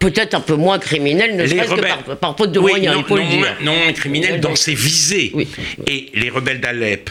peut-être 0.00 0.34
un 0.34 0.40
peu 0.40 0.54
moins 0.54 0.78
criminel, 0.78 1.36
ne 1.36 1.46
serait-ce 1.46 1.74
que 1.74 2.14
par, 2.14 2.36
faute 2.36 2.52
de 2.52 2.60
moyens, 2.60 2.96
non, 2.96 3.16
Moins, 3.16 3.48
non 3.62 3.76
moins 3.76 3.92
criminel 3.92 4.40
dans 4.40 4.56
ses 4.56 4.74
visées. 4.74 5.32
Et 5.86 6.10
les 6.14 6.30
rebelles 6.30 6.60
d'Alep 6.60 7.10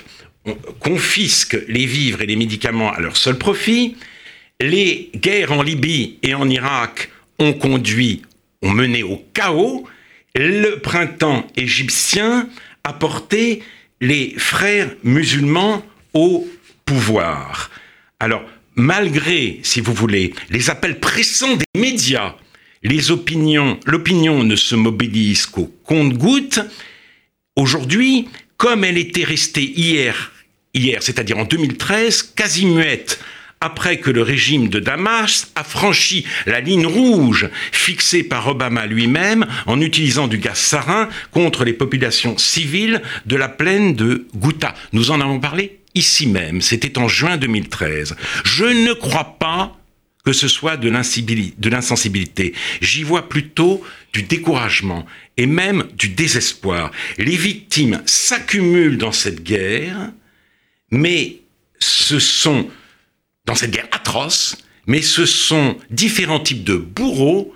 confisquent 0.79 1.63
les 1.67 1.86
vivres 1.86 2.22
et 2.22 2.25
les 2.25 2.36
médicaments 2.36 2.91
à 2.91 3.00
leur 3.00 3.17
seul 3.17 3.38
profit 3.38 3.96
les 4.62 5.12
guerres 5.15 5.51
en 5.51 5.62
Libye 5.62 6.17
et 6.24 6.33
en 6.33 6.50
Irak 6.50 7.10
ont 7.39 7.53
conduit, 7.53 8.22
ont 8.62 8.72
mené 8.72 9.03
au 9.03 9.24
chaos. 9.33 9.88
Le 10.36 10.77
printemps 10.77 11.48
égyptien 11.55 12.50
a 12.83 12.93
porté 12.93 13.63
les 14.01 14.36
frères 14.38 14.91
musulmans 15.03 15.83
au 16.13 16.48
pouvoir. 16.86 17.72
Alors, 18.19 18.43
malgré, 18.75 19.60
si 19.63 19.81
vous 19.81 19.93
voulez, 19.93 20.33
les 20.50 20.69
appels 20.69 21.00
pressants 21.00 21.55
des 21.55 21.79
médias, 21.79 22.36
les 22.83 23.12
opinions, 23.12 23.79
l'opinion 23.86 24.43
ne 24.43 24.55
se 24.55 24.75
mobilise 24.75 25.45
qu'au 25.45 25.72
compte-gouttes, 25.83 26.62
Aujourd'hui, 27.55 28.29
comme 28.57 28.83
elle 28.83 28.98
était 28.98 29.24
restée 29.24 29.63
hier, 29.63 30.31
hier, 30.74 31.03
c'est-à-dire 31.03 31.38
en 31.38 31.45
2013, 31.45 32.33
quasi 32.36 32.65
muette, 32.65 33.19
après 33.63 33.98
que 33.98 34.12
le 34.12 34.22
régime 34.22 34.67
de 34.67 34.79
Damas 34.79 35.51
a 35.55 35.63
franchi 35.63 36.25
la 36.46 36.60
ligne 36.60 36.86
rouge 36.86 37.50
fixée 37.72 38.24
par 38.24 38.48
Obama 38.48 38.86
lui-même 38.86 39.46
en 39.65 39.79
utilisant 39.79 40.27
du 40.27 40.38
gaz 40.38 40.58
sarin 40.58 41.08
contre 41.32 41.63
les 41.63 41.72
populations 41.72 42.38
civiles 42.38 43.01
de 43.25 43.38
la 43.38 43.48
plaine 43.48 43.96
de 43.96 44.27
Ghouta. 44.36 44.74
Nous 44.91 45.12
en 45.12 45.22
avons 45.22 45.39
parlé 45.39 45.79
ici 45.96 46.27
même, 46.27 46.62
c'était 46.62 46.98
en 46.98 47.08
juin 47.08 47.38
2013. 47.38 48.17
Je 48.43 48.65
ne 48.65 48.91
crois 48.93 49.38
pas 49.39 49.77
que 50.25 50.34
ce 50.34 50.50
soit 50.50 50.77
de 50.77 50.89
l'insensibilité. 50.89 52.53
J'y 52.82 53.03
vois 53.03 53.29
plutôt 53.29 53.82
du 54.12 54.24
découragement 54.24 55.05
et 55.38 55.46
même 55.46 55.86
du 55.93 56.10
désespoir. 56.10 56.91
Les 57.17 57.38
victimes 57.38 58.01
s'accumulent 58.05 58.98
dans 58.98 59.12
cette 59.12 59.43
guerre, 59.43 60.12
mais 60.91 61.38
ce 61.79 62.20
sont, 62.20 62.70
dans 63.45 63.55
cette 63.55 63.71
guerre 63.71 63.88
atroce, 63.91 64.57
mais 64.88 65.01
ce 65.01 65.25
sont 65.25 65.75
différents 65.89 66.39
types 66.39 66.63
de 66.63 66.75
bourreaux 66.75 67.53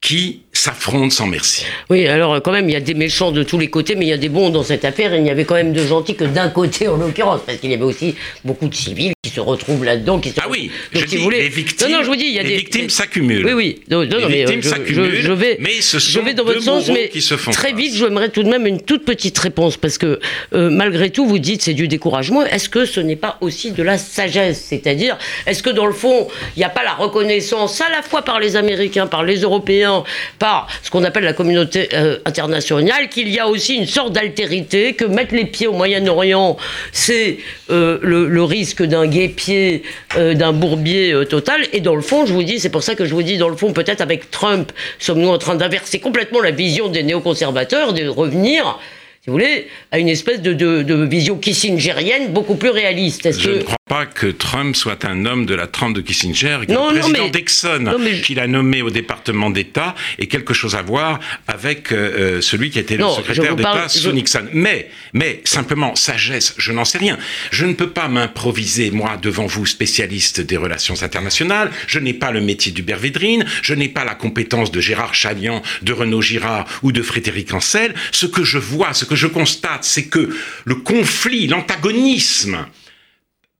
qui 0.00 0.42
s'affrontent 0.52 1.10
sans 1.10 1.26
merci. 1.26 1.64
Oui, 1.90 2.06
alors 2.06 2.40
quand 2.42 2.52
même, 2.52 2.68
il 2.68 2.72
y 2.72 2.76
a 2.76 2.80
des 2.80 2.94
méchants 2.94 3.32
de 3.32 3.42
tous 3.42 3.58
les 3.58 3.68
côtés, 3.68 3.96
mais 3.96 4.04
il 4.06 4.08
y 4.08 4.12
a 4.12 4.18
des 4.18 4.28
bons 4.28 4.50
dans 4.50 4.62
cette 4.62 4.84
affaire. 4.84 5.14
il 5.14 5.22
n'y 5.22 5.30
avait 5.30 5.44
quand 5.44 5.54
même 5.54 5.72
de 5.72 5.84
gentils 5.84 6.14
que 6.14 6.24
d'un 6.24 6.48
côté, 6.48 6.86
en 6.88 6.96
l'occurrence, 6.96 7.40
parce 7.44 7.58
qu'il 7.58 7.70
y 7.70 7.74
avait 7.74 7.82
aussi 7.82 8.14
beaucoup 8.44 8.68
de 8.68 8.74
civils 8.74 9.15
se 9.36 9.40
retrouvent 9.40 9.84
là-dedans. 9.84 10.18
Qui 10.18 10.32
ah 10.38 10.46
oui, 10.48 10.70
je 10.92 11.04
dis, 11.04 11.18
les 11.30 11.48
victimes, 11.48 11.90
non, 11.90 11.98
non, 11.98 12.02
je 12.02 12.08
vous 12.08 12.16
dis, 12.16 12.26
il 12.26 12.34
y 12.34 12.38
a 12.38 12.42
les 12.42 12.48
des 12.48 12.56
victimes 12.56 12.88
s'accumulent. 12.88 13.44
Oui, 13.46 13.52
oui. 13.52 13.80
Non, 13.90 14.00
les 14.00 14.44
victimes 14.44 14.62
s'accumulent. 14.62 15.20
Je, 15.20 15.32
vais, 15.32 15.58
mais 15.60 15.80
ce 15.80 15.98
sont 15.98 16.20
je 16.20 16.24
vais 16.24 16.34
dans 16.34 16.44
votre 16.44 16.62
sens, 16.62 16.88
mais 16.88 17.08
qui 17.08 17.20
se 17.20 17.36
font 17.36 17.50
très 17.50 17.72
vite, 17.72 17.94
j'aimerais 17.94 18.30
tout 18.30 18.42
de 18.42 18.48
même 18.48 18.66
une 18.66 18.80
toute 18.80 19.04
petite 19.04 19.38
réponse, 19.38 19.76
parce 19.76 19.98
que 19.98 20.20
euh, 20.54 20.70
malgré 20.70 21.10
tout, 21.10 21.26
vous 21.26 21.38
dites 21.38 21.62
c'est 21.62 21.74
du 21.74 21.88
découragement. 21.88 22.44
Est-ce 22.44 22.68
que 22.68 22.84
ce 22.86 23.00
n'est 23.00 23.16
pas 23.16 23.36
aussi 23.40 23.72
de 23.72 23.82
la 23.82 23.98
sagesse? 23.98 24.64
C'est-à-dire, 24.68 25.18
est-ce 25.46 25.62
que 25.62 25.70
dans 25.70 25.86
le 25.86 25.92
fond, 25.92 26.28
il 26.56 26.60
n'y 26.60 26.64
a 26.64 26.70
pas 26.70 26.82
la 26.82 26.94
reconnaissance 26.94 27.80
à 27.80 27.90
la 27.90 28.02
fois 28.02 28.22
par 28.22 28.40
les 28.40 28.56
Américains, 28.56 29.06
par 29.06 29.22
les 29.22 29.40
Européens, 29.40 30.04
par 30.38 30.68
ce 30.82 30.90
qu'on 30.90 31.04
appelle 31.04 31.24
la 31.24 31.34
communauté 31.34 31.88
euh, 31.92 32.18
internationale, 32.24 33.08
qu'il 33.10 33.28
y 33.28 33.38
a 33.38 33.48
aussi 33.48 33.74
une 33.74 33.86
sorte 33.86 34.12
d'altérité, 34.12 34.94
que 34.94 35.04
mettre 35.04 35.34
les 35.34 35.44
pieds 35.44 35.66
au 35.66 35.74
Moyen-Orient, 35.74 36.56
c'est 36.92 37.38
euh, 37.70 37.98
le, 38.02 38.28
le 38.28 38.42
risque 38.42 38.82
d'un 38.82 39.06
guépier, 39.26 39.82
euh, 40.16 40.34
d'un 40.34 40.52
bourbier 40.52 41.12
euh, 41.12 41.24
total. 41.24 41.62
Et 41.72 41.80
dans 41.80 41.94
le 41.94 42.02
fond, 42.02 42.26
je 42.26 42.32
vous 42.32 42.42
dis, 42.42 42.60
c'est 42.60 42.70
pour 42.70 42.82
ça 42.82 42.94
que 42.94 43.04
je 43.04 43.14
vous 43.14 43.22
dis, 43.22 43.38
dans 43.38 43.48
le 43.48 43.56
fond, 43.56 43.72
peut-être 43.72 44.00
avec 44.00 44.30
Trump, 44.30 44.72
sommes-nous 44.98 45.28
en 45.28 45.38
train 45.38 45.56
d'inverser 45.56 45.98
complètement 45.98 46.40
la 46.40 46.50
vision 46.50 46.88
des 46.88 47.02
néoconservateurs, 47.02 47.92
de 47.92 48.06
revenir 48.08 48.78
si 49.26 49.30
vous 49.30 49.38
voulez, 49.38 49.66
à 49.90 49.98
une 49.98 50.08
espèce 50.08 50.40
de, 50.40 50.52
de, 50.52 50.84
de 50.84 51.04
vision 51.04 51.36
kissingerienne 51.36 52.32
beaucoup 52.32 52.54
plus 52.54 52.70
réaliste. 52.70 53.36
Je 53.36 53.50
ne 53.50 53.62
crois 53.62 53.76
pas 53.88 54.06
que 54.06 54.28
Trump 54.28 54.76
soit 54.76 55.04
un 55.04 55.26
homme 55.26 55.46
de 55.46 55.54
la 55.56 55.66
trempe 55.66 55.96
de 55.96 56.00
Kissinger, 56.00 56.58
que 56.64 56.72
le 56.72 57.00
président 57.00 57.28
Dixon, 57.28 57.96
qu'il 58.22 58.38
a 58.38 58.46
nommé 58.46 58.82
au 58.82 58.90
département 58.90 59.50
d'État, 59.50 59.96
ait 60.20 60.28
quelque 60.28 60.54
chose 60.54 60.76
à 60.76 60.82
voir 60.82 61.18
avec 61.48 61.90
euh, 61.90 62.36
euh, 62.36 62.40
celui 62.40 62.70
qui 62.70 62.78
était 62.78 62.96
le 62.96 63.08
secrétaire 63.08 63.56
d'État 63.56 63.88
sous 63.88 64.12
Nixon. 64.12 64.46
Mais, 64.52 64.90
mais, 65.12 65.40
simplement, 65.42 65.96
sagesse, 65.96 66.54
je 66.56 66.70
n'en 66.70 66.84
sais 66.84 66.98
rien. 66.98 67.18
Je 67.50 67.66
ne 67.66 67.72
peux 67.72 67.90
pas 67.90 68.06
m'improviser, 68.06 68.92
moi, 68.92 69.16
devant 69.20 69.46
vous, 69.46 69.66
spécialiste 69.66 70.40
des 70.40 70.56
relations 70.56 71.02
internationales. 71.02 71.72
Je 71.88 71.98
n'ai 71.98 72.14
pas 72.14 72.30
le 72.30 72.40
métier 72.40 72.70
d'Hubert 72.70 72.98
Védrine, 72.98 73.44
je 73.62 73.74
n'ai 73.74 73.88
pas 73.88 74.04
la 74.04 74.14
compétence 74.14 74.70
de 74.70 74.80
Gérard 74.80 75.14
Chalian, 75.14 75.62
de 75.82 75.92
Renaud 75.92 76.22
Girard 76.22 76.66
ou 76.84 76.92
de 76.92 77.02
Frédéric 77.02 77.52
Ancel. 77.54 77.92
Ce 78.12 78.26
que 78.26 78.44
je 78.44 78.58
vois, 78.58 78.94
ce 78.94 79.04
que 79.04 79.15
je 79.16 79.26
constate, 79.26 79.84
c'est 79.84 80.06
que 80.06 80.34
le 80.64 80.74
conflit, 80.76 81.46
l'antagonisme 81.46 82.66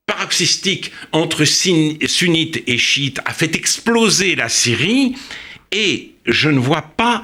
paroxystique 0.06 0.92
entre 1.12 1.44
sunnites 1.44 2.62
et 2.66 2.78
chiites 2.78 3.20
a 3.24 3.32
fait 3.32 3.56
exploser 3.56 4.36
la 4.36 4.48
Syrie 4.48 5.16
et 5.72 6.12
je 6.24 6.48
ne 6.48 6.58
vois 6.58 6.82
pas 6.82 7.22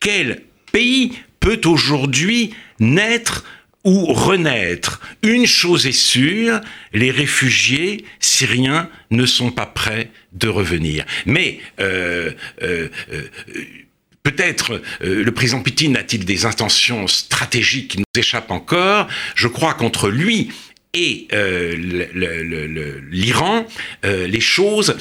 quel 0.00 0.42
pays 0.72 1.12
peut 1.40 1.60
aujourd'hui 1.64 2.54
naître 2.78 3.44
ou 3.84 4.06
renaître. 4.06 5.00
Une 5.22 5.46
chose 5.46 5.86
est 5.86 5.92
sûre, 5.92 6.60
les 6.92 7.10
réfugiés 7.10 8.04
syriens 8.20 8.90
ne 9.10 9.24
sont 9.24 9.50
pas 9.50 9.66
prêts 9.66 10.10
de 10.32 10.48
revenir. 10.48 11.04
Mais 11.26 11.60
euh, 11.80 12.32
euh, 12.62 12.88
euh, 13.12 13.28
Peut-être 14.28 14.82
euh, 15.02 15.24
le 15.24 15.32
président 15.32 15.62
Poutine 15.62 15.96
a-t-il 15.96 16.26
des 16.26 16.44
intentions 16.44 17.06
stratégiques 17.06 17.92
qui 17.92 17.98
nous 17.98 18.04
échappent 18.14 18.50
encore. 18.50 19.08
Je 19.34 19.48
crois 19.48 19.72
qu'entre 19.72 20.10
lui 20.10 20.50
et 20.92 21.28
euh, 21.32 21.74
l'Iran, 23.10 23.64
euh, 24.04 24.26
les 24.26 24.40
choses, 24.40 24.98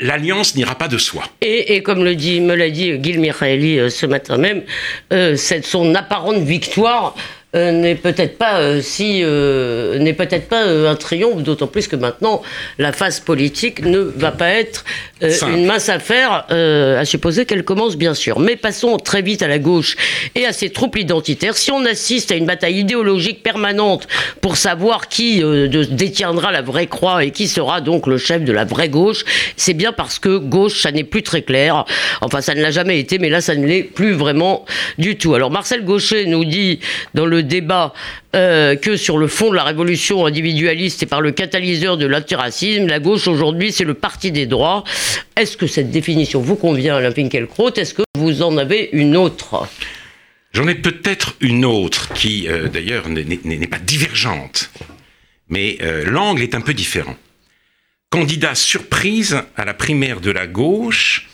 l'alliance 0.00 0.54
n'ira 0.54 0.74
pas 0.74 0.88
de 0.88 0.98
soi. 0.98 1.24
Et, 1.40 1.82
comme 1.82 2.00
me 2.00 2.54
l'a 2.54 2.70
dit 2.70 2.92
Gil 3.02 3.20
Mikhaeli 3.20 3.90
ce 3.90 4.04
matin 4.04 4.36
même, 4.36 4.62
son 5.62 5.94
apparente 5.94 6.42
victoire 6.42 7.14
n'est 7.54 7.94
peut-être 7.94 8.38
pas 8.38 8.60
euh, 8.60 8.80
si 8.80 9.20
euh, 9.22 9.98
n'est 9.98 10.14
peut-être 10.14 10.48
pas 10.48 10.64
un 10.64 10.94
triomphe, 10.94 11.42
d'autant 11.42 11.66
plus 11.66 11.86
que 11.86 11.96
maintenant 11.96 12.42
la 12.78 12.92
phase 12.92 13.20
politique 13.20 13.84
ne 13.84 13.98
va 13.98 14.32
pas 14.32 14.48
être 14.48 14.84
une 15.20 15.66
mince 15.66 15.88
affaire, 15.88 16.46
à 16.50 17.04
supposer 17.04 17.46
qu'elle 17.46 17.62
commence 17.62 17.96
bien 17.96 18.14
sûr. 18.14 18.40
Mais 18.40 18.56
passons 18.56 18.96
très 18.96 19.22
vite 19.22 19.42
à 19.42 19.48
la 19.48 19.60
gauche 19.60 19.96
et 20.34 20.46
à 20.46 20.52
ses 20.52 20.70
troupes 20.70 20.96
identitaires. 20.96 21.56
Si 21.56 21.70
on 21.70 21.84
assiste 21.84 22.32
à 22.32 22.34
une 22.34 22.46
bataille 22.46 22.78
idéologique 22.78 23.42
permanente 23.42 24.08
pour 24.40 24.56
savoir 24.56 25.06
qui 25.08 25.40
détiendra 25.90 26.50
la 26.50 26.62
vraie 26.62 26.88
croix 26.88 27.24
et 27.24 27.30
qui 27.30 27.46
sera 27.46 27.80
donc 27.80 28.08
le 28.08 28.18
chef 28.18 28.42
de 28.42 28.52
la 28.52 28.64
vraie 28.64 28.88
gauche, 28.88 29.24
c'est 29.56 29.74
bien 29.74 29.92
parce 29.92 30.18
que 30.18 30.38
gauche, 30.38 30.82
ça 30.82 30.90
n'est 30.90 31.04
plus 31.04 31.22
très 31.22 31.42
clair. 31.42 31.84
Enfin, 32.20 32.40
ça 32.40 32.54
ne 32.56 32.60
l'a 32.62 32.72
jamais 32.72 32.98
été, 32.98 33.18
mais 33.18 33.28
là, 33.28 33.40
ça 33.40 33.54
ne 33.54 33.64
l'est 33.64 33.84
plus 33.84 34.12
vraiment 34.12 34.64
du 34.98 35.16
tout. 35.16 35.34
Alors 35.34 35.50
Marcel 35.50 35.84
Gaucher 35.84 36.26
nous 36.26 36.44
dit 36.44 36.80
dans 37.14 37.26
le 37.26 37.41
débat 37.42 37.92
euh, 38.34 38.76
que 38.76 38.96
sur 38.96 39.18
le 39.18 39.26
fond 39.26 39.50
de 39.50 39.56
la 39.56 39.64
révolution 39.64 40.26
individualiste 40.26 41.02
et 41.02 41.06
par 41.06 41.20
le 41.20 41.32
catalyseur 41.32 41.96
de 41.96 42.06
l'antiracisme, 42.06 42.86
la 42.86 42.98
gauche 42.98 43.28
aujourd'hui 43.28 43.72
c'est 43.72 43.84
le 43.84 43.94
parti 43.94 44.32
des 44.32 44.46
droits. 44.46 44.84
Est-ce 45.36 45.56
que 45.56 45.66
cette 45.66 45.90
définition 45.90 46.40
vous 46.40 46.56
convient, 46.56 46.96
Alain 46.96 47.12
Finkielkraut? 47.12 47.74
Est-ce 47.74 47.94
que 47.94 48.02
vous 48.18 48.42
en 48.42 48.56
avez 48.56 48.90
une 48.92 49.16
autre? 49.16 49.66
J'en 50.52 50.68
ai 50.68 50.74
peut-être 50.74 51.34
une 51.40 51.64
autre 51.64 52.12
qui, 52.12 52.46
euh, 52.46 52.68
d'ailleurs, 52.68 53.08
n'est 53.08 53.66
pas 53.66 53.78
divergente, 53.78 54.70
mais 55.48 55.78
euh, 55.80 56.04
l'angle 56.04 56.42
est 56.42 56.54
un 56.54 56.60
peu 56.60 56.74
différent. 56.74 57.16
Candidat 58.10 58.54
surprise 58.54 59.40
à 59.56 59.64
la 59.64 59.72
primaire 59.72 60.20
de 60.20 60.30
la 60.30 60.46
gauche, 60.46 61.30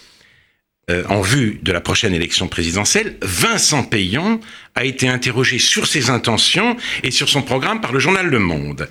euh, 0.91 1.05
en 1.09 1.21
vue 1.21 1.61
de 1.63 1.73
la 1.73 1.81
prochaine 1.81 2.15
élection 2.15 2.49
présidentielle, 2.49 3.17
Vincent 3.21 3.85
Payan 3.85 4.41
a 4.75 4.85
été 4.85 5.09
interrogé 5.09 5.59
sur 5.59 5.87
ses 5.87 6.11
intentions 6.11 6.77
et 7.03 7.11
sur 7.11 7.29
son 7.29 7.43
programme 7.43 7.81
par 7.81 7.93
le 7.93 7.99
journal 7.99 8.27
Le 8.27 8.39
Monde. 8.39 8.89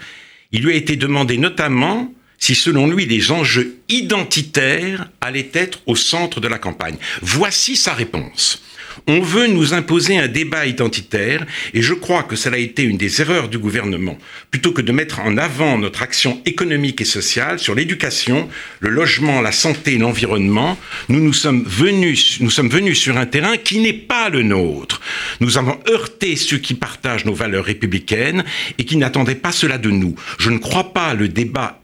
Il 0.52 0.64
lui 0.64 0.74
a 0.74 0.76
été 0.76 0.96
demandé 0.96 1.38
notamment 1.38 2.14
si 2.38 2.56
selon 2.56 2.88
lui 2.88 3.06
les 3.06 3.32
enjeux 3.32 3.78
identitaires 3.90 5.10
allaient 5.22 5.50
être 5.54 5.80
au 5.88 5.96
centre 5.96 6.40
de 6.40 6.48
la 6.48 6.60
campagne. 6.60 6.98
Voici 7.22 7.76
sa 7.76 7.94
réponse. 7.94 8.62
On 9.06 9.22
veut 9.22 9.48
nous 9.48 9.74
imposer 9.74 10.18
un 10.18 10.28
débat 10.28 10.66
identitaire 10.66 11.46
et 11.74 11.82
je 11.82 11.94
crois 11.94 12.24
que 12.24 12.36
cela 12.36 12.58
a 12.58 12.60
été 12.60 12.84
une 12.84 12.98
des 12.98 13.22
erreurs 13.22 13.50
du 13.50 13.58
gouvernement. 13.58 14.18
Plutôt 14.50 14.72
que 14.72 14.82
de 14.82 14.92
mettre 14.92 15.20
en 15.20 15.38
avant 15.38 15.78
notre 15.78 16.02
action 16.02 16.42
économique 16.46 17.02
et 17.02 17.06
sociale 17.06 17.60
sur 17.60 17.76
l'éducation, 17.76 18.50
le 18.80 18.90
logement, 18.90 19.42
la 19.42 19.52
santé 19.52 19.94
et 19.94 19.98
l'environnement, 19.98 20.78
nous 21.10 21.20
nous 21.20 21.34
sommes 21.34 21.64
venus, 21.64 22.42
nous 22.42 22.50
sommes 22.50 22.70
venus 22.70 23.00
sur 23.00 23.18
un 23.18 23.26
terrain 23.26 23.58
qui 23.58 23.80
n'est 23.80 23.94
pas 23.94 24.30
le 24.30 24.44
nôtre. 24.44 25.02
Nous 25.40 25.58
avons 25.58 25.80
heurté 25.90 26.36
ceux 26.36 26.58
qui 26.58 26.74
partagent 26.74 27.26
nos 27.26 27.34
valeurs 27.34 27.66
républicaines 27.66 28.44
et 28.78 28.86
qui 28.86 28.98
n'attendaient 28.98 29.36
pas 29.36 29.52
cela 29.52 29.78
de 29.78 29.92
nous. 29.92 30.16
Je 30.40 30.50
ne 30.50 30.58
crois 30.58 30.94
pas 30.94 31.14
le 31.14 31.28
débat 31.28 31.82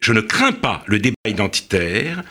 je 0.00 0.12
ne 0.12 0.20
crains 0.20 0.52
pas 0.52 0.84
le 0.86 0.98
débat 0.98 1.16
identitaire, 1.26 2.22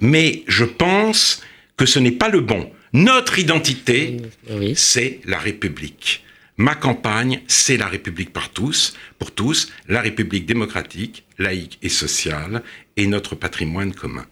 mais 0.00 0.42
je 0.48 0.64
pense 0.64 1.42
que 1.76 1.86
ce 1.86 1.98
n'est 1.98 2.10
pas 2.10 2.28
le 2.28 2.40
bon. 2.40 2.70
Notre 2.92 3.38
identité, 3.38 4.18
c'est 4.74 5.20
la 5.24 5.38
République. 5.38 6.24
Ma 6.58 6.74
campagne, 6.74 7.40
c'est 7.48 7.78
la 7.78 7.86
République 7.86 8.32
par 8.32 8.50
tous, 8.50 8.94
pour 9.18 9.30
tous, 9.30 9.72
la 9.88 10.02
République 10.02 10.44
démocratique, 10.44 11.24
laïque 11.38 11.78
et 11.82 11.88
sociale, 11.88 12.62
et 12.96 13.06
notre 13.06 13.34
patrimoine 13.34 13.94
commun. 13.94 14.26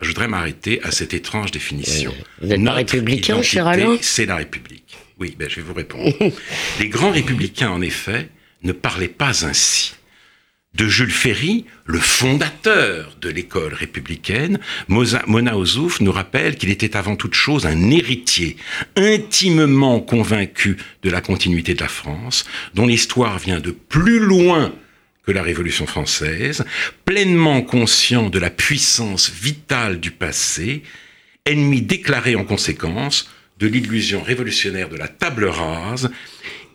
Je 0.00 0.08
voudrais 0.08 0.28
m'arrêter 0.28 0.82
à 0.82 0.90
cette 0.92 1.12
étrange 1.12 1.50
définition. 1.50 2.14
Vous 2.40 2.48
n'êtes 2.48 2.64
pas 2.64 2.72
républicain, 2.72 3.42
cher 3.42 3.66
Alain 3.66 3.98
C'est 4.00 4.24
la 4.24 4.36
République. 4.36 4.96
Oui, 5.18 5.36
ben, 5.38 5.50
je 5.50 5.56
vais 5.56 5.62
vous 5.62 5.74
répondre. 5.74 6.10
Les 6.80 6.88
grands 6.88 7.10
républicains, 7.10 7.70
en 7.70 7.82
effet, 7.82 8.30
ne 8.62 8.72
parlaient 8.72 9.08
pas 9.08 9.44
ainsi. 9.44 9.92
De 10.74 10.86
Jules 10.86 11.10
Ferry, 11.10 11.66
le 11.84 11.98
fondateur 11.98 13.16
de 13.20 13.28
l'école 13.28 13.74
républicaine, 13.74 14.60
Mona 14.88 15.56
Ozouf 15.56 16.00
nous 16.00 16.12
rappelle 16.12 16.56
qu'il 16.56 16.70
était 16.70 16.96
avant 16.96 17.16
toute 17.16 17.34
chose 17.34 17.66
un 17.66 17.90
héritier, 17.90 18.56
intimement 18.96 20.00
convaincu 20.00 20.76
de 21.02 21.10
la 21.10 21.20
continuité 21.20 21.74
de 21.74 21.80
la 21.82 21.88
France, 21.88 22.46
dont 22.74 22.86
l'histoire 22.86 23.38
vient 23.38 23.60
de 23.60 23.72
plus 23.72 24.20
loin 24.20 24.72
que 25.26 25.32
la 25.32 25.42
Révolution 25.42 25.86
française, 25.86 26.64
pleinement 27.04 27.62
conscient 27.62 28.30
de 28.30 28.38
la 28.38 28.50
puissance 28.50 29.30
vitale 29.30 30.00
du 30.00 30.12
passé, 30.12 30.82
ennemi 31.44 31.82
déclaré 31.82 32.36
en 32.36 32.44
conséquence 32.44 33.28
de 33.58 33.66
l'illusion 33.66 34.22
révolutionnaire 34.22 34.88
de 34.88 34.96
la 34.96 35.08
table 35.08 35.44
rase 35.44 36.10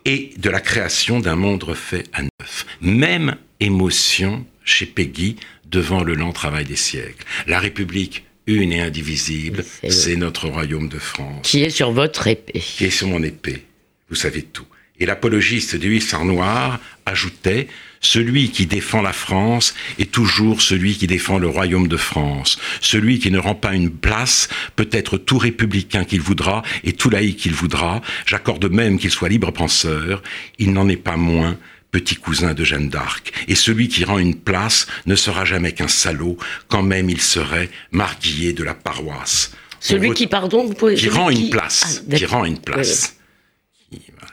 et 0.06 0.32
de 0.38 0.50
la 0.50 0.62
création 0.62 1.20
d'un 1.20 1.36
monde 1.36 1.64
refait 1.64 2.04
à 2.14 2.22
neuf. 2.22 2.66
Même 2.82 3.36
émotion 3.60 4.46
chez 4.64 4.86
Peggy 4.86 5.36
devant 5.66 6.04
le 6.04 6.14
lent 6.14 6.32
travail 6.32 6.66
des 6.66 6.76
siècles. 6.76 7.26
La 7.48 7.60
République 7.60 8.24
une 8.48 8.72
et 8.72 8.82
indivisible, 8.82 9.66
c'est 9.90 10.16
notre 10.16 10.48
royaume 10.48 10.88
de 10.88 11.00
France. 11.00 11.50
Qui 11.50 11.64
est 11.64 11.72
sur 11.72 11.92
votre 11.92 12.28
épée. 12.28 12.60
Qui 12.60 12.86
est 12.86 12.90
sur 12.92 13.08
mon 13.08 13.24
épée. 13.24 13.66
Vous 14.10 14.16
savez 14.16 14.44
tout. 14.44 14.68
Et 15.00 15.06
l'apologiste 15.06 15.76
du 15.76 15.96
hussard 15.96 16.26
noir 16.26 16.80
ajoutait 17.06 17.68
celui 18.06 18.52
qui 18.52 18.68
défend 18.68 19.02
la 19.02 19.14
France 19.14 19.74
est 19.98 20.12
toujours 20.12 20.62
celui 20.62 20.96
qui 20.96 21.08
défend 21.08 21.40
le 21.40 21.48
royaume 21.48 21.88
de 21.88 21.98
France. 21.98 22.60
Celui 22.80 23.18
qui 23.18 23.32
ne 23.32 23.40
rend 23.40 23.56
pas 23.56 23.74
une 23.74 23.90
place 23.90 24.48
peut 24.76 24.90
être 24.92 25.18
tout 25.18 25.40
républicain 25.40 26.06
qu'il 26.06 26.22
voudra 26.22 26.62
et 26.84 26.94
tout 26.94 27.10
laïc 27.10 27.38
qu'il 27.38 27.54
voudra. 27.54 28.02
J'accorde 28.28 28.70
même 28.72 29.00
qu'il 29.00 29.10
soit 29.10 29.30
libre 29.30 29.52
penseur. 29.52 30.22
Il 30.60 30.72
n'en 30.72 30.88
est 30.88 30.98
pas 30.98 31.18
moins 31.18 31.58
petit 31.90 32.16
cousin 32.16 32.54
de 32.54 32.64
Jeanne 32.64 32.90
d'Arc. 32.90 33.32
Et 33.48 33.56
celui 33.56 33.88
qui 33.88 34.04
rend 34.04 34.20
une 34.20 34.36
place 34.36 34.86
ne 35.08 35.16
sera 35.16 35.44
jamais 35.44 35.72
qu'un 35.72 35.88
salaud, 35.88 36.38
quand 36.68 36.84
même 36.84 37.10
il 37.10 37.22
serait 37.22 37.70
marguillé 37.92 38.54
de 38.54 38.64
la 38.64 38.76
paroisse. 38.76 39.52
Celui 39.80 40.14
qui, 40.14 40.28
pardon, 40.28 40.66
vous 40.66 40.74
pouvez... 40.74 40.96
Qui 40.96 41.10
rend 41.10 41.30
une 41.30 41.50
place. 41.50 42.04
Ah, 42.12 42.16
qui 42.16 42.26
rend 42.26 42.46
une 42.46 42.60
place. 42.60 43.16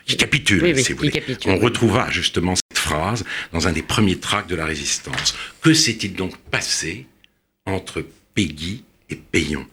Qui, 0.05 0.17
capitule, 0.17 0.77
si 0.79 0.93
vous 0.93 0.99
voulez. 0.99 1.23
On 1.45 1.57
retrouvera 1.57 2.11
justement 2.11 2.55
phrase 2.83 3.23
dans 3.53 3.67
un 3.67 3.71
des 3.71 3.81
premiers 3.81 4.19
tracts 4.19 4.49
de 4.49 4.55
la 4.55 4.65
résistance. 4.65 5.35
Que 5.61 5.73
s'est-il 5.73 6.13
donc 6.13 6.37
passé 6.51 7.07
entre 7.65 8.05
Peggy 8.35 8.83
et 9.09 9.15
Payon 9.15 9.65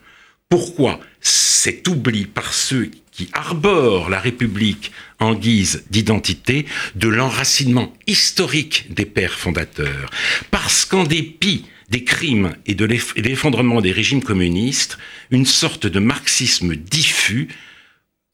Pourquoi 0.48 1.00
cet 1.20 1.88
oubli 1.88 2.26
par 2.26 2.52
ceux 2.52 2.90
qui 3.10 3.28
arborent 3.32 4.08
la 4.08 4.20
République 4.20 4.92
en 5.18 5.34
guise 5.34 5.84
d'identité 5.90 6.66
de 6.94 7.08
l'enracinement 7.08 7.92
historique 8.06 8.86
des 8.90 9.06
pères 9.06 9.38
fondateurs? 9.38 10.10
Parce 10.50 10.84
qu'en 10.84 11.04
dépit 11.04 11.66
des 11.90 12.04
crimes 12.04 12.54
et 12.66 12.74
de 12.74 12.84
l'effondrement 12.84 13.80
des 13.80 13.90
régimes 13.90 14.22
communistes, 14.22 14.96
une 15.32 15.46
sorte 15.46 15.88
de 15.88 15.98
marxisme 15.98 16.76
diffus 16.76 17.48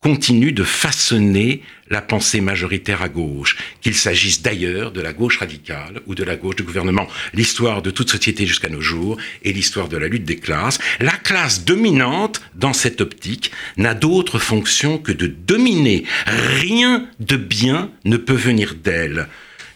continue 0.07 0.53
de 0.53 0.63
façonner 0.63 1.63
la 1.91 2.01
pensée 2.01 2.41
majoritaire 2.41 3.03
à 3.03 3.09
gauche, 3.09 3.57
qu'il 3.81 3.97
s'agisse 3.97 4.41
d'ailleurs 4.41 4.93
de 4.93 5.01
la 5.01 5.13
gauche 5.13 5.39
radicale 5.39 6.01
ou 6.07 6.15
de 6.15 6.23
la 6.23 6.37
gauche 6.37 6.55
du 6.55 6.63
gouvernement. 6.63 7.09
L'histoire 7.35 7.83
de 7.83 7.91
toute 7.91 8.09
société 8.09 8.47
jusqu'à 8.47 8.69
nos 8.69 8.81
jours 8.81 9.17
est 9.45 9.51
l'histoire 9.51 9.89
de 9.89 9.97
la 9.97 10.07
lutte 10.07 10.25
des 10.25 10.37
classes. 10.37 10.79
La 11.01 11.11
classe 11.11 11.65
dominante, 11.65 12.41
dans 12.55 12.73
cette 12.73 13.01
optique, 13.01 13.51
n'a 13.79 13.95
d'autre 13.95 14.39
fonction 14.39 14.97
que 14.99 15.11
de 15.11 15.27
dominer. 15.27 16.05
Rien 16.27 17.09
de 17.19 17.35
bien 17.35 17.91
ne 18.05 18.17
peut 18.17 18.33
venir 18.33 18.77
d'elle. 18.77 19.27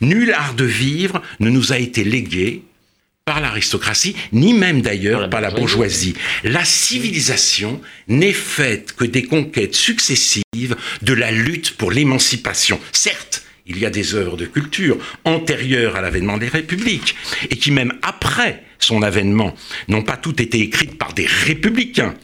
Nul 0.01 0.33
art 0.33 0.55
de 0.55 0.65
vivre 0.65 1.21
ne 1.41 1.51
nous 1.51 1.73
a 1.73 1.79
été 1.79 2.05
légué 2.05 2.63
par 3.25 3.41
l'aristocratie, 3.41 4.17
ni 4.33 4.53
même 4.55 4.83
d'ailleurs 4.83 5.31
par 5.31 5.41
la 5.41 5.51
bourgeoisie. 5.51 6.15
La 6.43 6.65
civilisation 6.65 7.81
n'est 8.09 8.33
faite 8.33 8.93
que 8.93 9.05
des 9.05 9.23
conquêtes 9.23 9.75
successives 9.75 10.77
de 11.03 11.13
la 11.13 11.31
lutte 11.31 11.77
pour 11.77 11.93
l'émancipation. 11.93 12.81
Certes, 12.93 13.45
il 13.67 13.79
y 13.79 13.87
a 13.87 13.91
des 13.91 14.15
œuvres 14.15 14.37
de 14.37 14.47
culture 14.47 14.99
antérieures 15.25 15.95
à 15.95 16.01
l'avènement 16.01 16.39
des 16.39 16.49
républiques, 16.49 17.15
et 17.51 17.57
qui 17.57 17.71
même 17.71 17.93
après 18.03 18.65
son 18.79 19.03
avènement 19.03 19.55
n'ont 19.87 20.03
pas 20.03 20.17
toutes 20.17 20.41
été 20.41 20.59
écrites 20.61 20.99
par 20.99 21.13
des 21.13 21.27
républicains. 21.27 22.15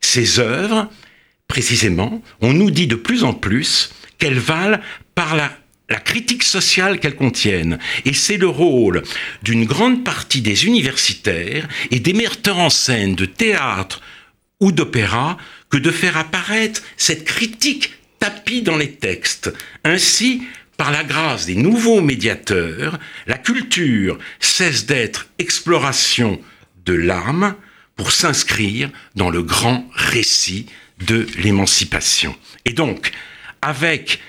Ces 0.00 0.40
œuvres, 0.40 0.90
précisément, 1.48 2.22
on 2.40 2.52
nous 2.52 2.70
dit 2.70 2.86
de 2.86 2.96
plus 2.96 3.24
en 3.24 3.32
plus 3.32 3.92
qu'elles 4.18 4.38
valent 4.38 4.80
par 5.14 5.36
la 5.36 5.56
la 5.90 5.98
critique 5.98 6.44
sociale 6.44 7.00
qu'elles 7.00 7.16
contiennent. 7.16 7.78
Et 8.04 8.14
c'est 8.14 8.36
le 8.36 8.48
rôle 8.48 9.02
d'une 9.42 9.66
grande 9.66 10.04
partie 10.04 10.40
des 10.40 10.64
universitaires 10.64 11.68
et 11.90 12.00
des 12.00 12.12
metteurs 12.12 12.58
en 12.58 12.70
scène 12.70 13.16
de 13.16 13.26
théâtre 13.26 14.00
ou 14.60 14.72
d'opéra 14.72 15.36
que 15.68 15.76
de 15.76 15.90
faire 15.90 16.16
apparaître 16.16 16.82
cette 16.96 17.24
critique 17.24 17.92
tapie 18.18 18.62
dans 18.62 18.76
les 18.76 18.92
textes. 18.92 19.52
Ainsi, 19.84 20.42
par 20.76 20.90
la 20.90 21.04
grâce 21.04 21.46
des 21.46 21.56
nouveaux 21.56 22.00
médiateurs, 22.00 22.98
la 23.26 23.38
culture 23.38 24.18
cesse 24.38 24.86
d'être 24.86 25.28
exploration 25.38 26.40
de 26.84 26.94
l'âme 26.94 27.54
pour 27.96 28.12
s'inscrire 28.12 28.90
dans 29.14 29.30
le 29.30 29.42
grand 29.42 29.86
récit 29.92 30.66
de 31.06 31.26
l'émancipation. 31.38 32.34
Et 32.64 32.72
donc, 32.72 33.12
avec 33.62 34.20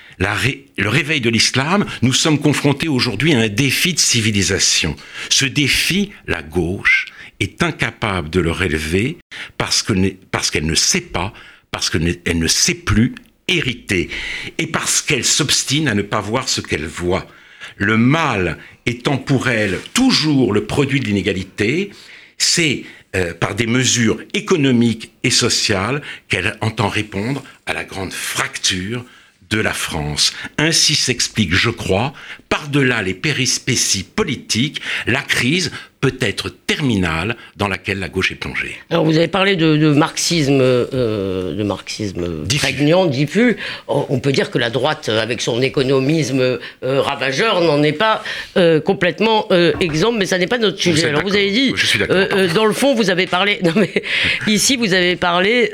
le 0.78 0.88
réveil 0.88 1.20
de 1.20 1.30
l'islam, 1.30 1.84
nous 2.02 2.12
sommes 2.12 2.38
confrontés 2.38 2.88
aujourd'hui 2.88 3.34
à 3.34 3.40
un 3.40 3.48
défi 3.48 3.92
de 3.92 3.98
civilisation. 3.98 4.96
Ce 5.28 5.44
défi, 5.44 6.10
la 6.26 6.42
gauche 6.42 7.06
est 7.40 7.62
incapable 7.62 8.30
de 8.30 8.40
le 8.40 8.52
relever 8.52 9.18
parce 9.58 9.82
qu'elle 9.82 10.66
ne 10.66 10.74
sait 10.74 11.00
pas, 11.00 11.32
parce 11.70 11.90
qu'elle 11.90 12.38
ne 12.38 12.46
sait 12.46 12.74
plus 12.74 13.14
hériter, 13.48 14.08
et 14.58 14.68
parce 14.68 15.02
qu'elle 15.02 15.24
s'obstine 15.24 15.88
à 15.88 15.94
ne 15.94 16.02
pas 16.02 16.20
voir 16.20 16.48
ce 16.48 16.60
qu'elle 16.60 16.86
voit. 16.86 17.26
Le 17.76 17.96
mal 17.96 18.58
étant 18.86 19.18
pour 19.18 19.48
elle 19.48 19.78
toujours 19.92 20.52
le 20.52 20.64
produit 20.64 21.00
de 21.00 21.06
l'inégalité, 21.06 21.90
c'est 22.38 22.84
euh, 23.16 23.34
par 23.34 23.54
des 23.54 23.66
mesures 23.66 24.20
économiques 24.34 25.10
et 25.22 25.30
sociales 25.30 26.00
qu'elle 26.28 26.56
entend 26.60 26.88
répondre 26.88 27.42
à 27.66 27.72
la 27.72 27.84
grande 27.84 28.12
fracture 28.12 29.04
de 29.52 29.60
la 29.60 29.72
France. 29.72 30.32
Ainsi 30.58 30.94
s'explique, 30.94 31.54
je 31.54 31.70
crois, 31.70 32.12
par-delà 32.48 33.02
les 33.02 33.14
périspéties 33.14 34.02
politiques, 34.02 34.80
la 35.06 35.22
crise 35.22 35.70
peut 36.02 36.12
être 36.20 36.50
terminale 36.66 37.36
dans 37.56 37.68
laquelle 37.68 38.00
la 38.00 38.08
gauche 38.08 38.32
est 38.32 38.34
plongée. 38.34 38.74
Alors 38.90 39.04
vous 39.04 39.16
avez 39.16 39.28
parlé 39.28 39.54
de, 39.54 39.92
marxisme, 39.92 40.58
euh, 40.60 41.54
de 41.54 41.62
marxisme 41.62 42.44
prégnant, 42.58 43.06
diffus. 43.06 43.56
On 43.86 44.18
peut 44.18 44.32
dire 44.32 44.50
que 44.50 44.58
la 44.58 44.68
droite, 44.68 45.08
avec 45.08 45.40
son 45.40 45.62
économisme 45.62 46.40
euh, 46.40 47.00
ravageur, 47.00 47.60
n'en 47.60 47.82
est 47.84 47.92
pas 47.92 48.24
euh, 48.56 48.80
complètement 48.80 49.48
exemple, 49.78 50.18
mais 50.18 50.26
ça 50.26 50.38
n'est 50.38 50.48
pas 50.48 50.58
notre 50.58 50.80
sujet. 50.80 51.08
Alors 51.08 51.22
vous 51.22 51.36
avez 51.36 51.52
dit, 51.52 51.72
dans 52.54 52.66
le 52.66 52.72
fond, 52.72 52.94
vous 52.94 53.08
avez 53.08 53.26
parlé. 53.26 53.60
Non 53.62 53.74
mais 53.76 54.02
ici, 54.48 54.76
vous 54.76 54.92
avez 54.92 55.14
parlé 55.14 55.70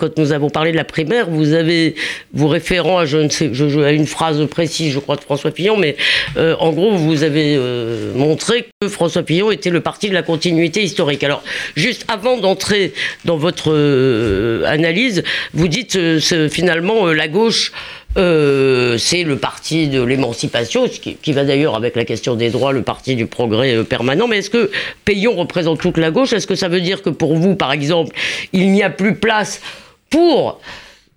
quand 0.00 0.18
nous 0.18 0.32
avons 0.32 0.48
parlé 0.48 0.72
de 0.72 0.76
la 0.76 0.84
primaire, 0.84 1.28
vous 1.28 1.52
avez 1.52 1.94
vous 2.32 2.48
référant 2.48 2.98
à 2.98 3.04
je 3.04 3.18
ne 3.18 3.28
sais, 3.28 3.50
je, 3.52 3.80
à 3.80 3.92
une 3.92 4.06
phrase 4.06 4.44
précise, 4.48 4.92
je 4.92 4.98
crois 4.98 5.16
de 5.16 5.20
François 5.20 5.50
Fillon, 5.50 5.76
mais 5.76 5.96
en 6.36 6.72
gros, 6.72 6.92
vous 6.92 7.24
avez 7.24 7.58
montré 8.14 8.66
que 8.80 8.88
François 8.88 9.22
Fillon 9.22 9.50
était 9.50 9.65
le 9.70 9.80
parti 9.80 10.08
de 10.08 10.14
la 10.14 10.22
continuité 10.22 10.82
historique. 10.82 11.22
Alors, 11.24 11.42
juste 11.76 12.04
avant 12.08 12.38
d'entrer 12.38 12.92
dans 13.24 13.36
votre 13.36 13.72
euh, 13.72 14.64
analyse, 14.66 15.22
vous 15.54 15.68
dites 15.68 15.96
euh, 15.96 16.48
finalement 16.48 17.08
euh, 17.08 17.12
la 17.14 17.28
gauche. 17.28 17.72
c'est 18.16 19.24
le 19.24 19.36
parti 19.36 19.88
de 19.88 20.02
l'émancipation, 20.02 20.88
qui, 20.88 21.16
qui, 21.16 21.32
va 21.32 21.44
d'ailleurs 21.44 21.74
avec 21.74 21.96
la 21.96 22.04
question 22.04 22.34
des 22.34 22.50
droits, 22.50 22.72
le 22.72 22.82
parti 22.82 23.14
du 23.14 23.26
progrès 23.26 23.84
permanent. 23.84 24.26
Mais 24.26 24.38
est-ce 24.38 24.50
que 24.50 24.70
Payon 25.04 25.34
représente 25.36 25.80
toute 25.80 25.98
la 25.98 26.10
gauche? 26.10 26.32
Est-ce 26.32 26.46
que 26.46 26.54
ça 26.54 26.68
veut 26.68 26.80
dire 26.80 27.02
que 27.02 27.10
pour 27.10 27.36
vous, 27.36 27.56
par 27.56 27.72
exemple, 27.72 28.16
il 28.52 28.72
n'y 28.72 28.82
a 28.82 28.90
plus 28.90 29.16
place 29.16 29.60
pour 30.08 30.60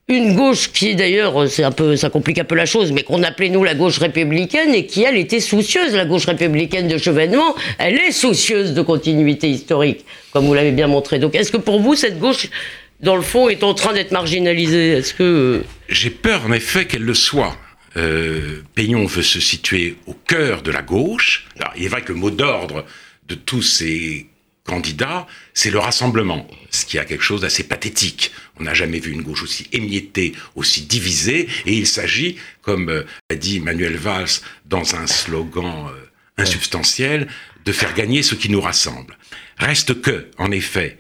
une 0.10 0.36
gauche 0.36 0.72
qui 0.72 0.96
d'ailleurs, 0.96 1.48
c'est 1.48 1.64
un 1.64 1.72
peu, 1.72 1.96
ça 1.96 2.10
complique 2.10 2.40
un 2.40 2.44
peu 2.44 2.56
la 2.56 2.66
chose, 2.66 2.92
mais 2.92 3.04
qu'on 3.04 3.22
appelait 3.24 3.50
nous 3.50 3.64
la 3.64 3.76
gauche 3.76 4.00
républicaine 4.00 4.74
et 4.74 4.86
qui 4.86 5.04
elle 5.04 5.18
était 5.18 5.40
soucieuse, 5.40 5.94
la 5.94 6.06
gauche 6.06 6.26
républicaine 6.26 6.88
de 6.88 6.98
Chevènement, 6.98 7.56
elle 7.78 7.96
est 8.00 8.12
soucieuse 8.12 8.74
de 8.74 8.82
continuité 8.82 9.50
historique, 9.50 10.06
comme 10.34 10.46
vous 10.46 10.54
l'avez 10.54 10.72
bien 10.72 10.88
montré. 10.88 11.20
Donc 11.20 11.36
est-ce 11.36 11.52
que 11.52 11.58
pour 11.58 11.80
vous 11.80 11.96
cette 11.96 12.20
gauche, 12.20 12.48
dans 13.02 13.16
le 13.16 13.22
fond, 13.22 13.50
est 13.50 13.64
en 13.64 13.76
train 13.76 13.94
d'être 13.94 14.12
marginalisée? 14.12 14.94
Est-ce 14.94 15.14
que 15.14 15.24
euh, 15.24 15.64
j'ai 15.88 16.10
peur 16.10 16.44
en 16.46 16.52
effet 16.52 16.86
qu'elle 16.86 17.04
le 17.04 17.14
soit. 17.14 17.56
Euh, 17.98 18.62
Peignon 18.76 19.06
veut 19.06 19.24
se 19.24 19.40
situer 19.40 19.96
au 20.06 20.14
cœur 20.14 20.62
de 20.62 20.72
la 20.72 20.82
gauche. 20.82 21.48
Alors, 21.60 21.74
il 21.76 21.86
est 21.86 21.88
vrai 21.88 22.02
que 22.02 22.14
le 22.14 22.20
mot 22.20 22.30
d'ordre 22.30 22.86
de 23.28 23.36
tous 23.36 23.62
ces 23.62 24.28
candidat, 24.70 25.26
c'est 25.56 25.72
le 25.72 25.80
rassemblement, 25.80 26.48
ce 26.70 26.86
qui 26.86 27.00
a 27.00 27.06
quelque 27.06 27.24
chose 27.24 27.42
d'assez 27.42 27.64
pathétique. 27.64 28.32
On 28.60 28.64
n'a 28.64 28.76
jamais 28.76 29.00
vu 29.00 29.12
une 29.12 29.24
gauche 29.24 29.42
aussi 29.42 29.68
émiettée, 29.72 30.34
aussi 30.56 30.82
divisée, 30.82 31.50
et 31.66 31.74
il 31.74 31.88
s'agit, 31.88 32.38
comme 32.62 32.90
euh, 32.90 33.04
a 33.32 33.36
dit 33.36 33.60
Manuel 33.60 33.98
Valls 33.98 34.42
dans 34.66 34.96
un 34.96 35.08
slogan 35.08 35.88
euh, 35.90 36.06
insubstantielle 36.38 37.28
de 37.66 37.72
faire 37.72 37.96
gagner 37.96 38.22
ce 38.22 38.36
qui 38.36 38.50
nous 38.50 38.62
rassemble. 38.62 39.18
Reste 39.58 40.02
que, 40.02 40.28
en 40.38 40.52
effet, 40.52 41.00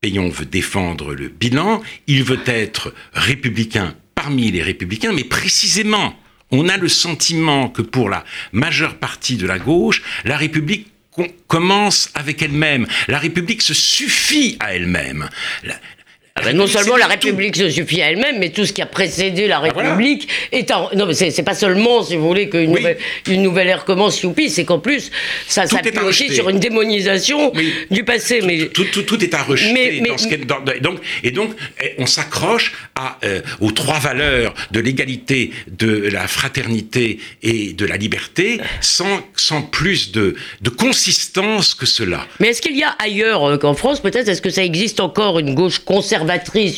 Payon 0.00 0.28
veut 0.28 0.46
défendre 0.46 1.14
le 1.14 1.28
bilan, 1.28 1.82
il 2.06 2.22
veut 2.22 2.42
être 2.46 2.94
républicain 3.12 3.96
parmi 4.14 4.52
les 4.52 4.62
républicains, 4.62 5.12
mais 5.12 5.24
précisément, 5.24 6.16
on 6.52 6.68
a 6.68 6.76
le 6.76 6.88
sentiment 6.88 7.68
que 7.68 7.82
pour 7.82 8.08
la 8.08 8.24
majeure 8.52 8.98
partie 8.98 9.36
de 9.36 9.46
la 9.46 9.58
gauche, 9.58 10.02
la 10.24 10.36
République 10.36 10.93
commence 11.46 12.10
avec 12.14 12.42
elle-même. 12.42 12.86
La 13.08 13.18
République 13.18 13.62
se 13.62 13.74
suffit 13.74 14.56
à 14.60 14.74
elle-même. 14.74 15.28
Ah 16.36 16.40
ben, 16.42 16.56
non 16.56 16.66
seulement 16.66 16.96
la 16.96 17.06
République 17.06 17.54
se 17.54 17.70
suffit 17.70 18.02
à 18.02 18.10
elle-même, 18.10 18.40
mais 18.40 18.50
tout 18.50 18.66
ce 18.66 18.72
qui 18.72 18.82
a 18.82 18.86
précédé 18.86 19.46
la 19.46 19.58
ah, 19.58 19.60
République 19.60 20.28
est 20.50 20.68
en... 20.72 20.90
Non, 20.96 21.06
mais 21.06 21.14
c'est 21.14 21.44
pas 21.44 21.54
seulement, 21.54 22.02
si 22.02 22.16
vous 22.16 22.26
voulez, 22.26 22.48
qu'une 22.48 22.72
nouvelle, 22.72 22.98
une 23.28 23.42
nouvelle 23.42 23.68
ère 23.68 23.84
commence, 23.84 24.20
youpi, 24.20 24.50
c'est 24.50 24.64
qu'en 24.64 24.80
plus, 24.80 25.12
ça 25.46 25.68
s'appuie 25.68 25.96
aussi 26.00 26.34
sur 26.34 26.48
une 26.48 26.58
démonisation 26.58 27.52
du 27.88 28.02
passé. 28.02 28.40
Tout, 28.40 28.46
mais... 28.46 28.66
Tout, 28.66 28.84
tout, 28.84 29.22
est 29.22 29.32
à 29.32 29.44
rejeter. 29.44 30.00
dans 30.00 30.18
ce 30.18 30.34
dans, 30.34 30.58
donc, 30.80 30.98
et 31.22 31.30
donc, 31.30 31.52
eh, 31.80 31.94
on 31.98 32.06
s'accroche 32.06 32.74
à, 32.96 33.16
euh, 33.22 33.40
aux 33.60 33.70
trois 33.70 34.00
valeurs 34.00 34.54
de 34.72 34.80
l'égalité, 34.80 35.52
de 35.68 36.08
la 36.08 36.26
fraternité 36.26 37.20
et 37.44 37.74
de 37.74 37.86
la 37.86 37.96
liberté, 37.96 38.60
sans, 38.80 39.20
sans 39.36 39.62
plus 39.62 40.10
de, 40.10 40.34
de 40.62 40.70
consistance 40.70 41.74
que 41.74 41.86
cela. 41.86 42.26
Mais 42.40 42.48
est-ce 42.48 42.60
qu'il 42.60 42.76
y 42.76 42.82
a 42.82 42.96
ailleurs 42.98 43.50
euh, 43.50 43.56
qu'en 43.56 43.74
France, 43.74 44.00
peut-être, 44.00 44.26
est-ce 44.26 44.42
que 44.42 44.50
ça 44.50 44.64
existe 44.64 44.98
encore 44.98 45.38
une 45.38 45.54
gauche 45.54 45.78
conservatrice 45.78 46.23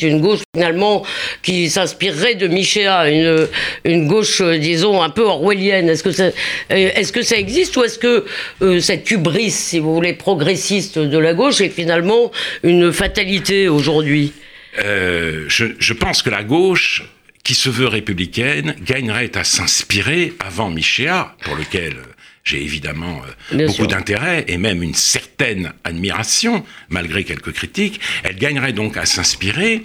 une 0.01 0.21
gauche 0.21 0.41
finalement 0.55 1.05
qui 1.41 1.69
s'inspirerait 1.69 2.35
de 2.35 2.47
Michéa, 2.47 3.09
une, 3.09 3.47
une 3.85 4.07
gauche, 4.07 4.41
euh, 4.41 4.57
disons, 4.57 5.01
un 5.01 5.09
peu 5.09 5.23
orwellienne. 5.23 5.89
Est-ce 5.89 6.03
que 6.03 6.11
ça, 6.11 6.31
euh, 6.71 7.37
existe 7.37 7.77
ou 7.77 7.83
est-ce 7.83 7.99
que 7.99 8.25
euh, 8.61 8.79
cette 8.79 9.09
hubris, 9.11 9.51
si 9.51 9.79
vous 9.79 9.93
voulez, 9.93 10.13
progressiste 10.13 10.99
de 10.99 11.17
la 11.17 11.33
gauche 11.33 11.61
est 11.61 11.69
finalement 11.69 12.31
une 12.63 12.91
fatalité 12.91 13.67
aujourd'hui? 13.67 14.33
Je, 14.79 15.73
je 15.79 15.93
pense 15.93 16.21
que 16.21 16.29
la 16.29 16.43
gauche 16.43 17.03
qui 17.43 17.55
se 17.55 17.69
veut 17.69 17.87
républicaine 17.87 18.75
gagnerait 18.81 19.35
à 19.37 19.43
s'inspirer 19.43 20.33
avant 20.39 20.69
Michéa, 20.69 21.35
pour 21.43 21.55
lequel 21.55 21.95
j'ai 22.47 22.63
évidemment 22.63 23.21
euh, 23.53 23.67
beaucoup 23.67 23.87
d'intérêt 23.87 24.45
et 24.47 24.57
même 24.57 24.81
une 24.81 24.95
certaine 24.95 25.73
admiration, 25.83 26.65
malgré 26.89 27.23
quelques 27.23 27.51
critiques. 27.51 27.99
Elle 28.23 28.37
gagnerait 28.37 28.73
donc 28.73 28.95
à 28.97 29.05
s'inspirer 29.05 29.83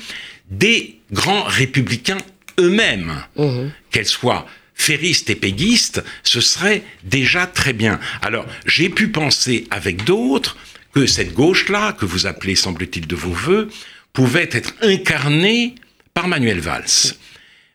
des 0.51 0.97
grands 1.11 1.45
républicains 1.45 2.19
eux-mêmes, 2.61 3.15
mmh. 3.37 3.69
qu'elles 3.91 4.07
soient 4.07 4.47
ferristes 4.75 5.31
et 5.31 5.35
péguistes, 5.37 6.03
ce 6.23 6.41
serait 6.41 6.83
déjà 7.05 7.47
très 7.47 7.73
bien. 7.73 8.01
Alors, 8.21 8.47
j'ai 8.67 8.89
pu 8.89 9.09
penser 9.09 9.67
avec 9.71 10.05
d'autres 10.05 10.57
que 10.93 11.07
cette 11.07 11.35
gauche-là, 11.35 11.93
que 11.93 12.05
vous 12.05 12.27
appelez, 12.27 12.55
semble-t-il, 12.55 13.07
de 13.07 13.17
vos 13.17 13.31
voeux, 13.31 13.69
pouvait 14.13 14.49
être 14.53 14.75
incarnée 14.83 15.75
par 16.15 16.29
Manuel 16.29 16.61
Valls. 16.61 17.15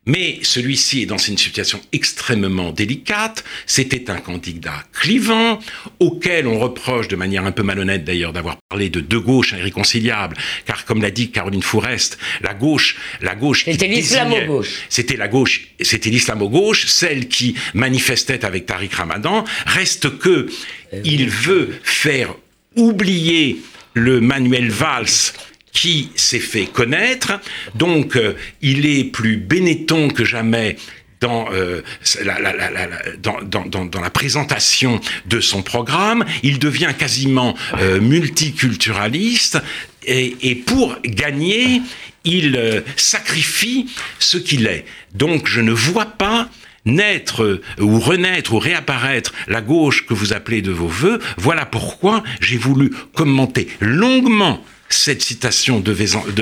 Mais 0.08 0.40
celui-ci 0.42 1.04
est 1.04 1.06
dans 1.06 1.18
une 1.18 1.38
situation 1.38 1.80
extrêmement 1.92 2.72
délicate. 2.72 3.44
C'était 3.66 4.10
un 4.10 4.18
candidat 4.18 4.84
clivant, 4.94 5.60
auquel 6.00 6.48
on 6.48 6.58
reproche 6.60 7.08
de 7.10 7.16
manière 7.16 7.46
un 7.46 7.52
peu 7.52 7.62
malhonnête 7.62 8.04
d'ailleurs 8.04 8.34
d'avoir 8.34 8.58
parlé 8.70 8.90
de 8.90 9.02
deux 9.02 9.20
gauches 9.20 9.52
irréconciliables, 9.52 10.36
car 10.66 10.86
comme 10.86 11.02
l'a 11.02 11.12
dit 11.12 11.30
Caroline 11.30 11.62
Fourest, 11.62 12.18
la 12.42 12.54
gauche, 12.54 12.98
la 13.22 13.36
gauche, 13.36 13.66
c'était 13.66 13.88
l'islamo-gauche. 13.88 14.80
C'était 14.90 15.18
la 15.18 15.28
gauche, 15.28 15.68
c'était 15.82 16.10
l'islamo-gauche, 16.10 16.88
celle 16.88 17.28
qui 17.28 17.56
manifestait 17.74 18.46
avec 18.46 18.66
Tariq 18.66 18.96
Ramadan. 18.96 19.44
Reste 19.66 20.18
que 20.18 20.48
eh 20.94 21.02
il 21.04 21.30
veut 21.30 21.78
faire 21.84 22.34
oublier 22.76 23.58
le 23.94 24.22
Manuel 24.22 24.70
Valls 24.70 25.34
qui 25.78 26.10
s'est 26.16 26.40
fait 26.40 26.66
connaître. 26.66 27.40
Donc, 27.76 28.16
euh, 28.16 28.34
il 28.62 28.88
est 28.88 29.04
plus 29.04 29.38
bénéton 29.38 30.10
que 30.10 30.26
jamais 30.26 30.76
dans, 31.22 31.52
euh, 31.52 31.84
la, 32.24 34.10
présentation 34.10 35.00
de 35.28 35.40
son 35.40 35.62
programme. 35.62 36.26
Il 36.42 36.58
devient 36.58 36.94
quasiment 36.98 37.56
euh, 37.80 38.02
multiculturaliste 38.02 39.60
et, 40.04 40.36
et, 40.42 40.56
pour 40.56 40.98
gagner, 41.06 41.84
il 42.24 42.84
sacrifie 42.96 43.88
ce 44.18 44.40
qu'il 44.40 44.66
est. 44.66 44.86
Donc, 45.14 45.48
je 45.48 45.62
ne 45.62 45.72
vois 45.72 46.08
pas 46.08 46.50
naître 46.86 47.62
ou 47.80 48.00
renaître 48.00 48.54
ou 48.54 48.60
réapparaître 48.60 49.32
la 49.48 49.62
gauche 49.62 50.08
que 50.08 50.16
vous 50.16 50.34
appelez 50.34 50.64
de 50.64 50.72
vos 50.72 50.88
voeux. 50.88 51.20
Voilà 51.38 51.68
pourquoi 51.68 52.24
j'ai 52.42 52.58
voulu 52.58 52.92
commenter 53.14 53.68
longuement 53.80 54.64
cette 54.90 55.22
citation 55.22 55.80
de 55.80 55.92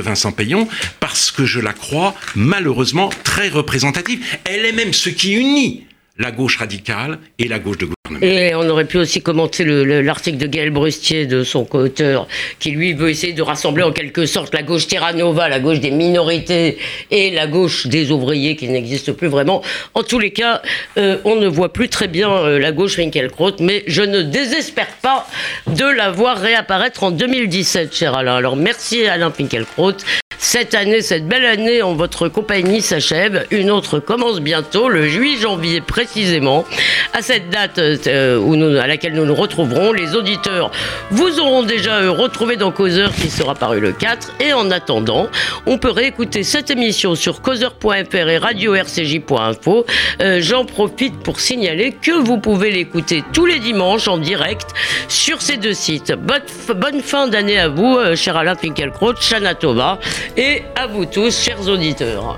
Vincent 0.02 0.32
Payon 0.32 0.68
parce 1.00 1.32
que 1.32 1.46
je 1.46 1.60
la 1.60 1.74
crois 1.74 2.16
malheureusement 2.36 3.10
très 3.24 3.50
représentative. 3.50 4.24
Elle 4.44 4.66
est 4.66 4.72
même 4.72 4.94
ce 4.94 5.10
qui 5.10 5.34
unit 5.34 5.86
la 6.18 6.32
gauche 6.32 6.58
radicale 6.58 7.20
et 7.40 7.48
la 7.48 7.60
gauche 7.60 7.78
de 7.78 7.86
gouvernement. 7.86 7.96
Et 8.22 8.56
on 8.56 8.70
aurait 8.70 8.86
pu 8.86 8.98
aussi 8.98 9.22
commenter 9.22 9.66
l'article 9.66 10.38
de 10.38 10.48
Gaël 10.48 10.70
Brustier, 10.70 11.26
de 11.26 11.44
son 11.44 11.66
co-auteur, 11.66 12.28
qui 12.60 12.72
lui 12.72 12.94
veut 12.94 13.10
essayer 13.10 13.34
de 13.34 13.42
rassembler 13.42 13.84
en 13.84 13.92
quelque 13.92 14.26
sorte 14.26 14.54
la 14.54 14.64
gauche 14.64 14.88
Terra 14.88 15.14
Nova, 15.14 15.50
la 15.50 15.60
gauche 15.60 15.80
des 15.80 15.92
minorités 15.92 16.78
et 17.12 17.32
la 17.32 17.48
gauche 17.48 17.88
des 17.88 18.12
ouvriers 18.12 18.56
qui 18.56 18.70
n'existe 18.70 19.12
plus 19.12 19.28
vraiment. 19.28 19.62
En 19.94 20.04
tous 20.04 20.20
les 20.20 20.32
cas, 20.32 20.62
euh, 20.98 21.18
on 21.26 21.36
ne 21.36 21.48
voit 21.48 21.74
plus 21.74 21.90
très 21.90 22.08
bien 22.08 22.32
euh, 22.32 22.60
la 22.60 22.72
gauche 22.72 22.98
Winkelkraut, 22.98 23.60
mais 23.60 23.84
je 23.88 24.02
ne 24.02 24.22
désespère 24.22 24.94
pas 25.02 25.28
de 25.68 25.86
la 25.86 26.12
voir 26.12 26.38
réapparaître 26.38 27.04
en 27.04 27.12
2017, 27.12 27.94
cher 27.94 28.16
Alain. 28.16 28.36
Alors 28.36 28.56
merci 28.56 29.06
Alain 29.06 29.32
Finkielkraut. 29.32 29.98
Cette 30.56 30.74
année, 30.74 31.02
cette 31.02 31.28
belle 31.28 31.46
année 31.46 31.82
en 31.82 31.96
votre 31.96 32.30
compagnie 32.30 32.82
s'achève. 32.82 33.46
Une 33.52 33.70
autre 33.70 34.00
commence 34.00 34.40
bientôt, 34.40 34.88
le 34.88 35.06
8 35.06 35.40
janvier 35.40 35.82
précisément. 35.82 36.64
À 37.12 37.22
cette 37.22 37.50
date 37.50 37.78
euh, 37.78 38.40
où 38.40 38.56
nous, 38.56 38.78
à 38.78 38.88
laquelle 38.88 39.16
nous 39.16 39.26
nous 39.26 39.36
retrouverons, 39.36 39.92
les 39.92 40.16
auditeurs 40.16 40.72
vous 41.12 41.42
auront 41.42 41.64
déjà 41.64 41.96
euh, 41.96 42.10
retrouvé 42.10 42.56
dans 42.56 42.72
Causeur 42.72 43.14
qui 43.14 43.30
sera 43.30 43.54
paru 43.54 43.82
le 43.82 43.92
4. 43.92 44.32
Et 44.40 44.54
en 44.54 44.72
attendant, 44.72 45.28
on 45.66 45.78
peut 45.78 45.92
réécouter 45.92 46.44
cette 46.44 46.72
émission 46.72 47.16
sur 47.16 47.42
causeur.fr 47.42 48.16
et 48.16 48.38
radio-rcj.info. 48.38 49.86
Euh, 50.22 50.40
j'en 50.40 50.64
profite 50.64 51.18
pour 51.20 51.42
signaler 51.42 51.92
que 52.02 52.12
vous 52.12 52.38
pouvez 52.38 52.72
l'écouter 52.72 53.26
tous 53.34 53.46
les 53.46 53.60
dimanches 53.60 54.08
en 54.08 54.18
direct 54.18 54.68
sur 55.10 55.42
ces 55.42 55.58
deux 55.58 55.74
sites. 55.74 56.14
Bonne, 56.14 57.02
fin 57.02 57.28
d'année 57.28 57.60
à 57.60 57.68
vous, 57.68 58.00
cher 58.16 58.38
Alain 58.38 58.56
Finkielkraut, 58.56 59.16
Shana 59.20 59.54
Tova 59.54 60.00
et 60.46 60.64
à 60.76 60.86
vous 60.86 61.06
tous, 61.06 61.36
chers 61.36 61.68
auditeurs. 61.68 62.38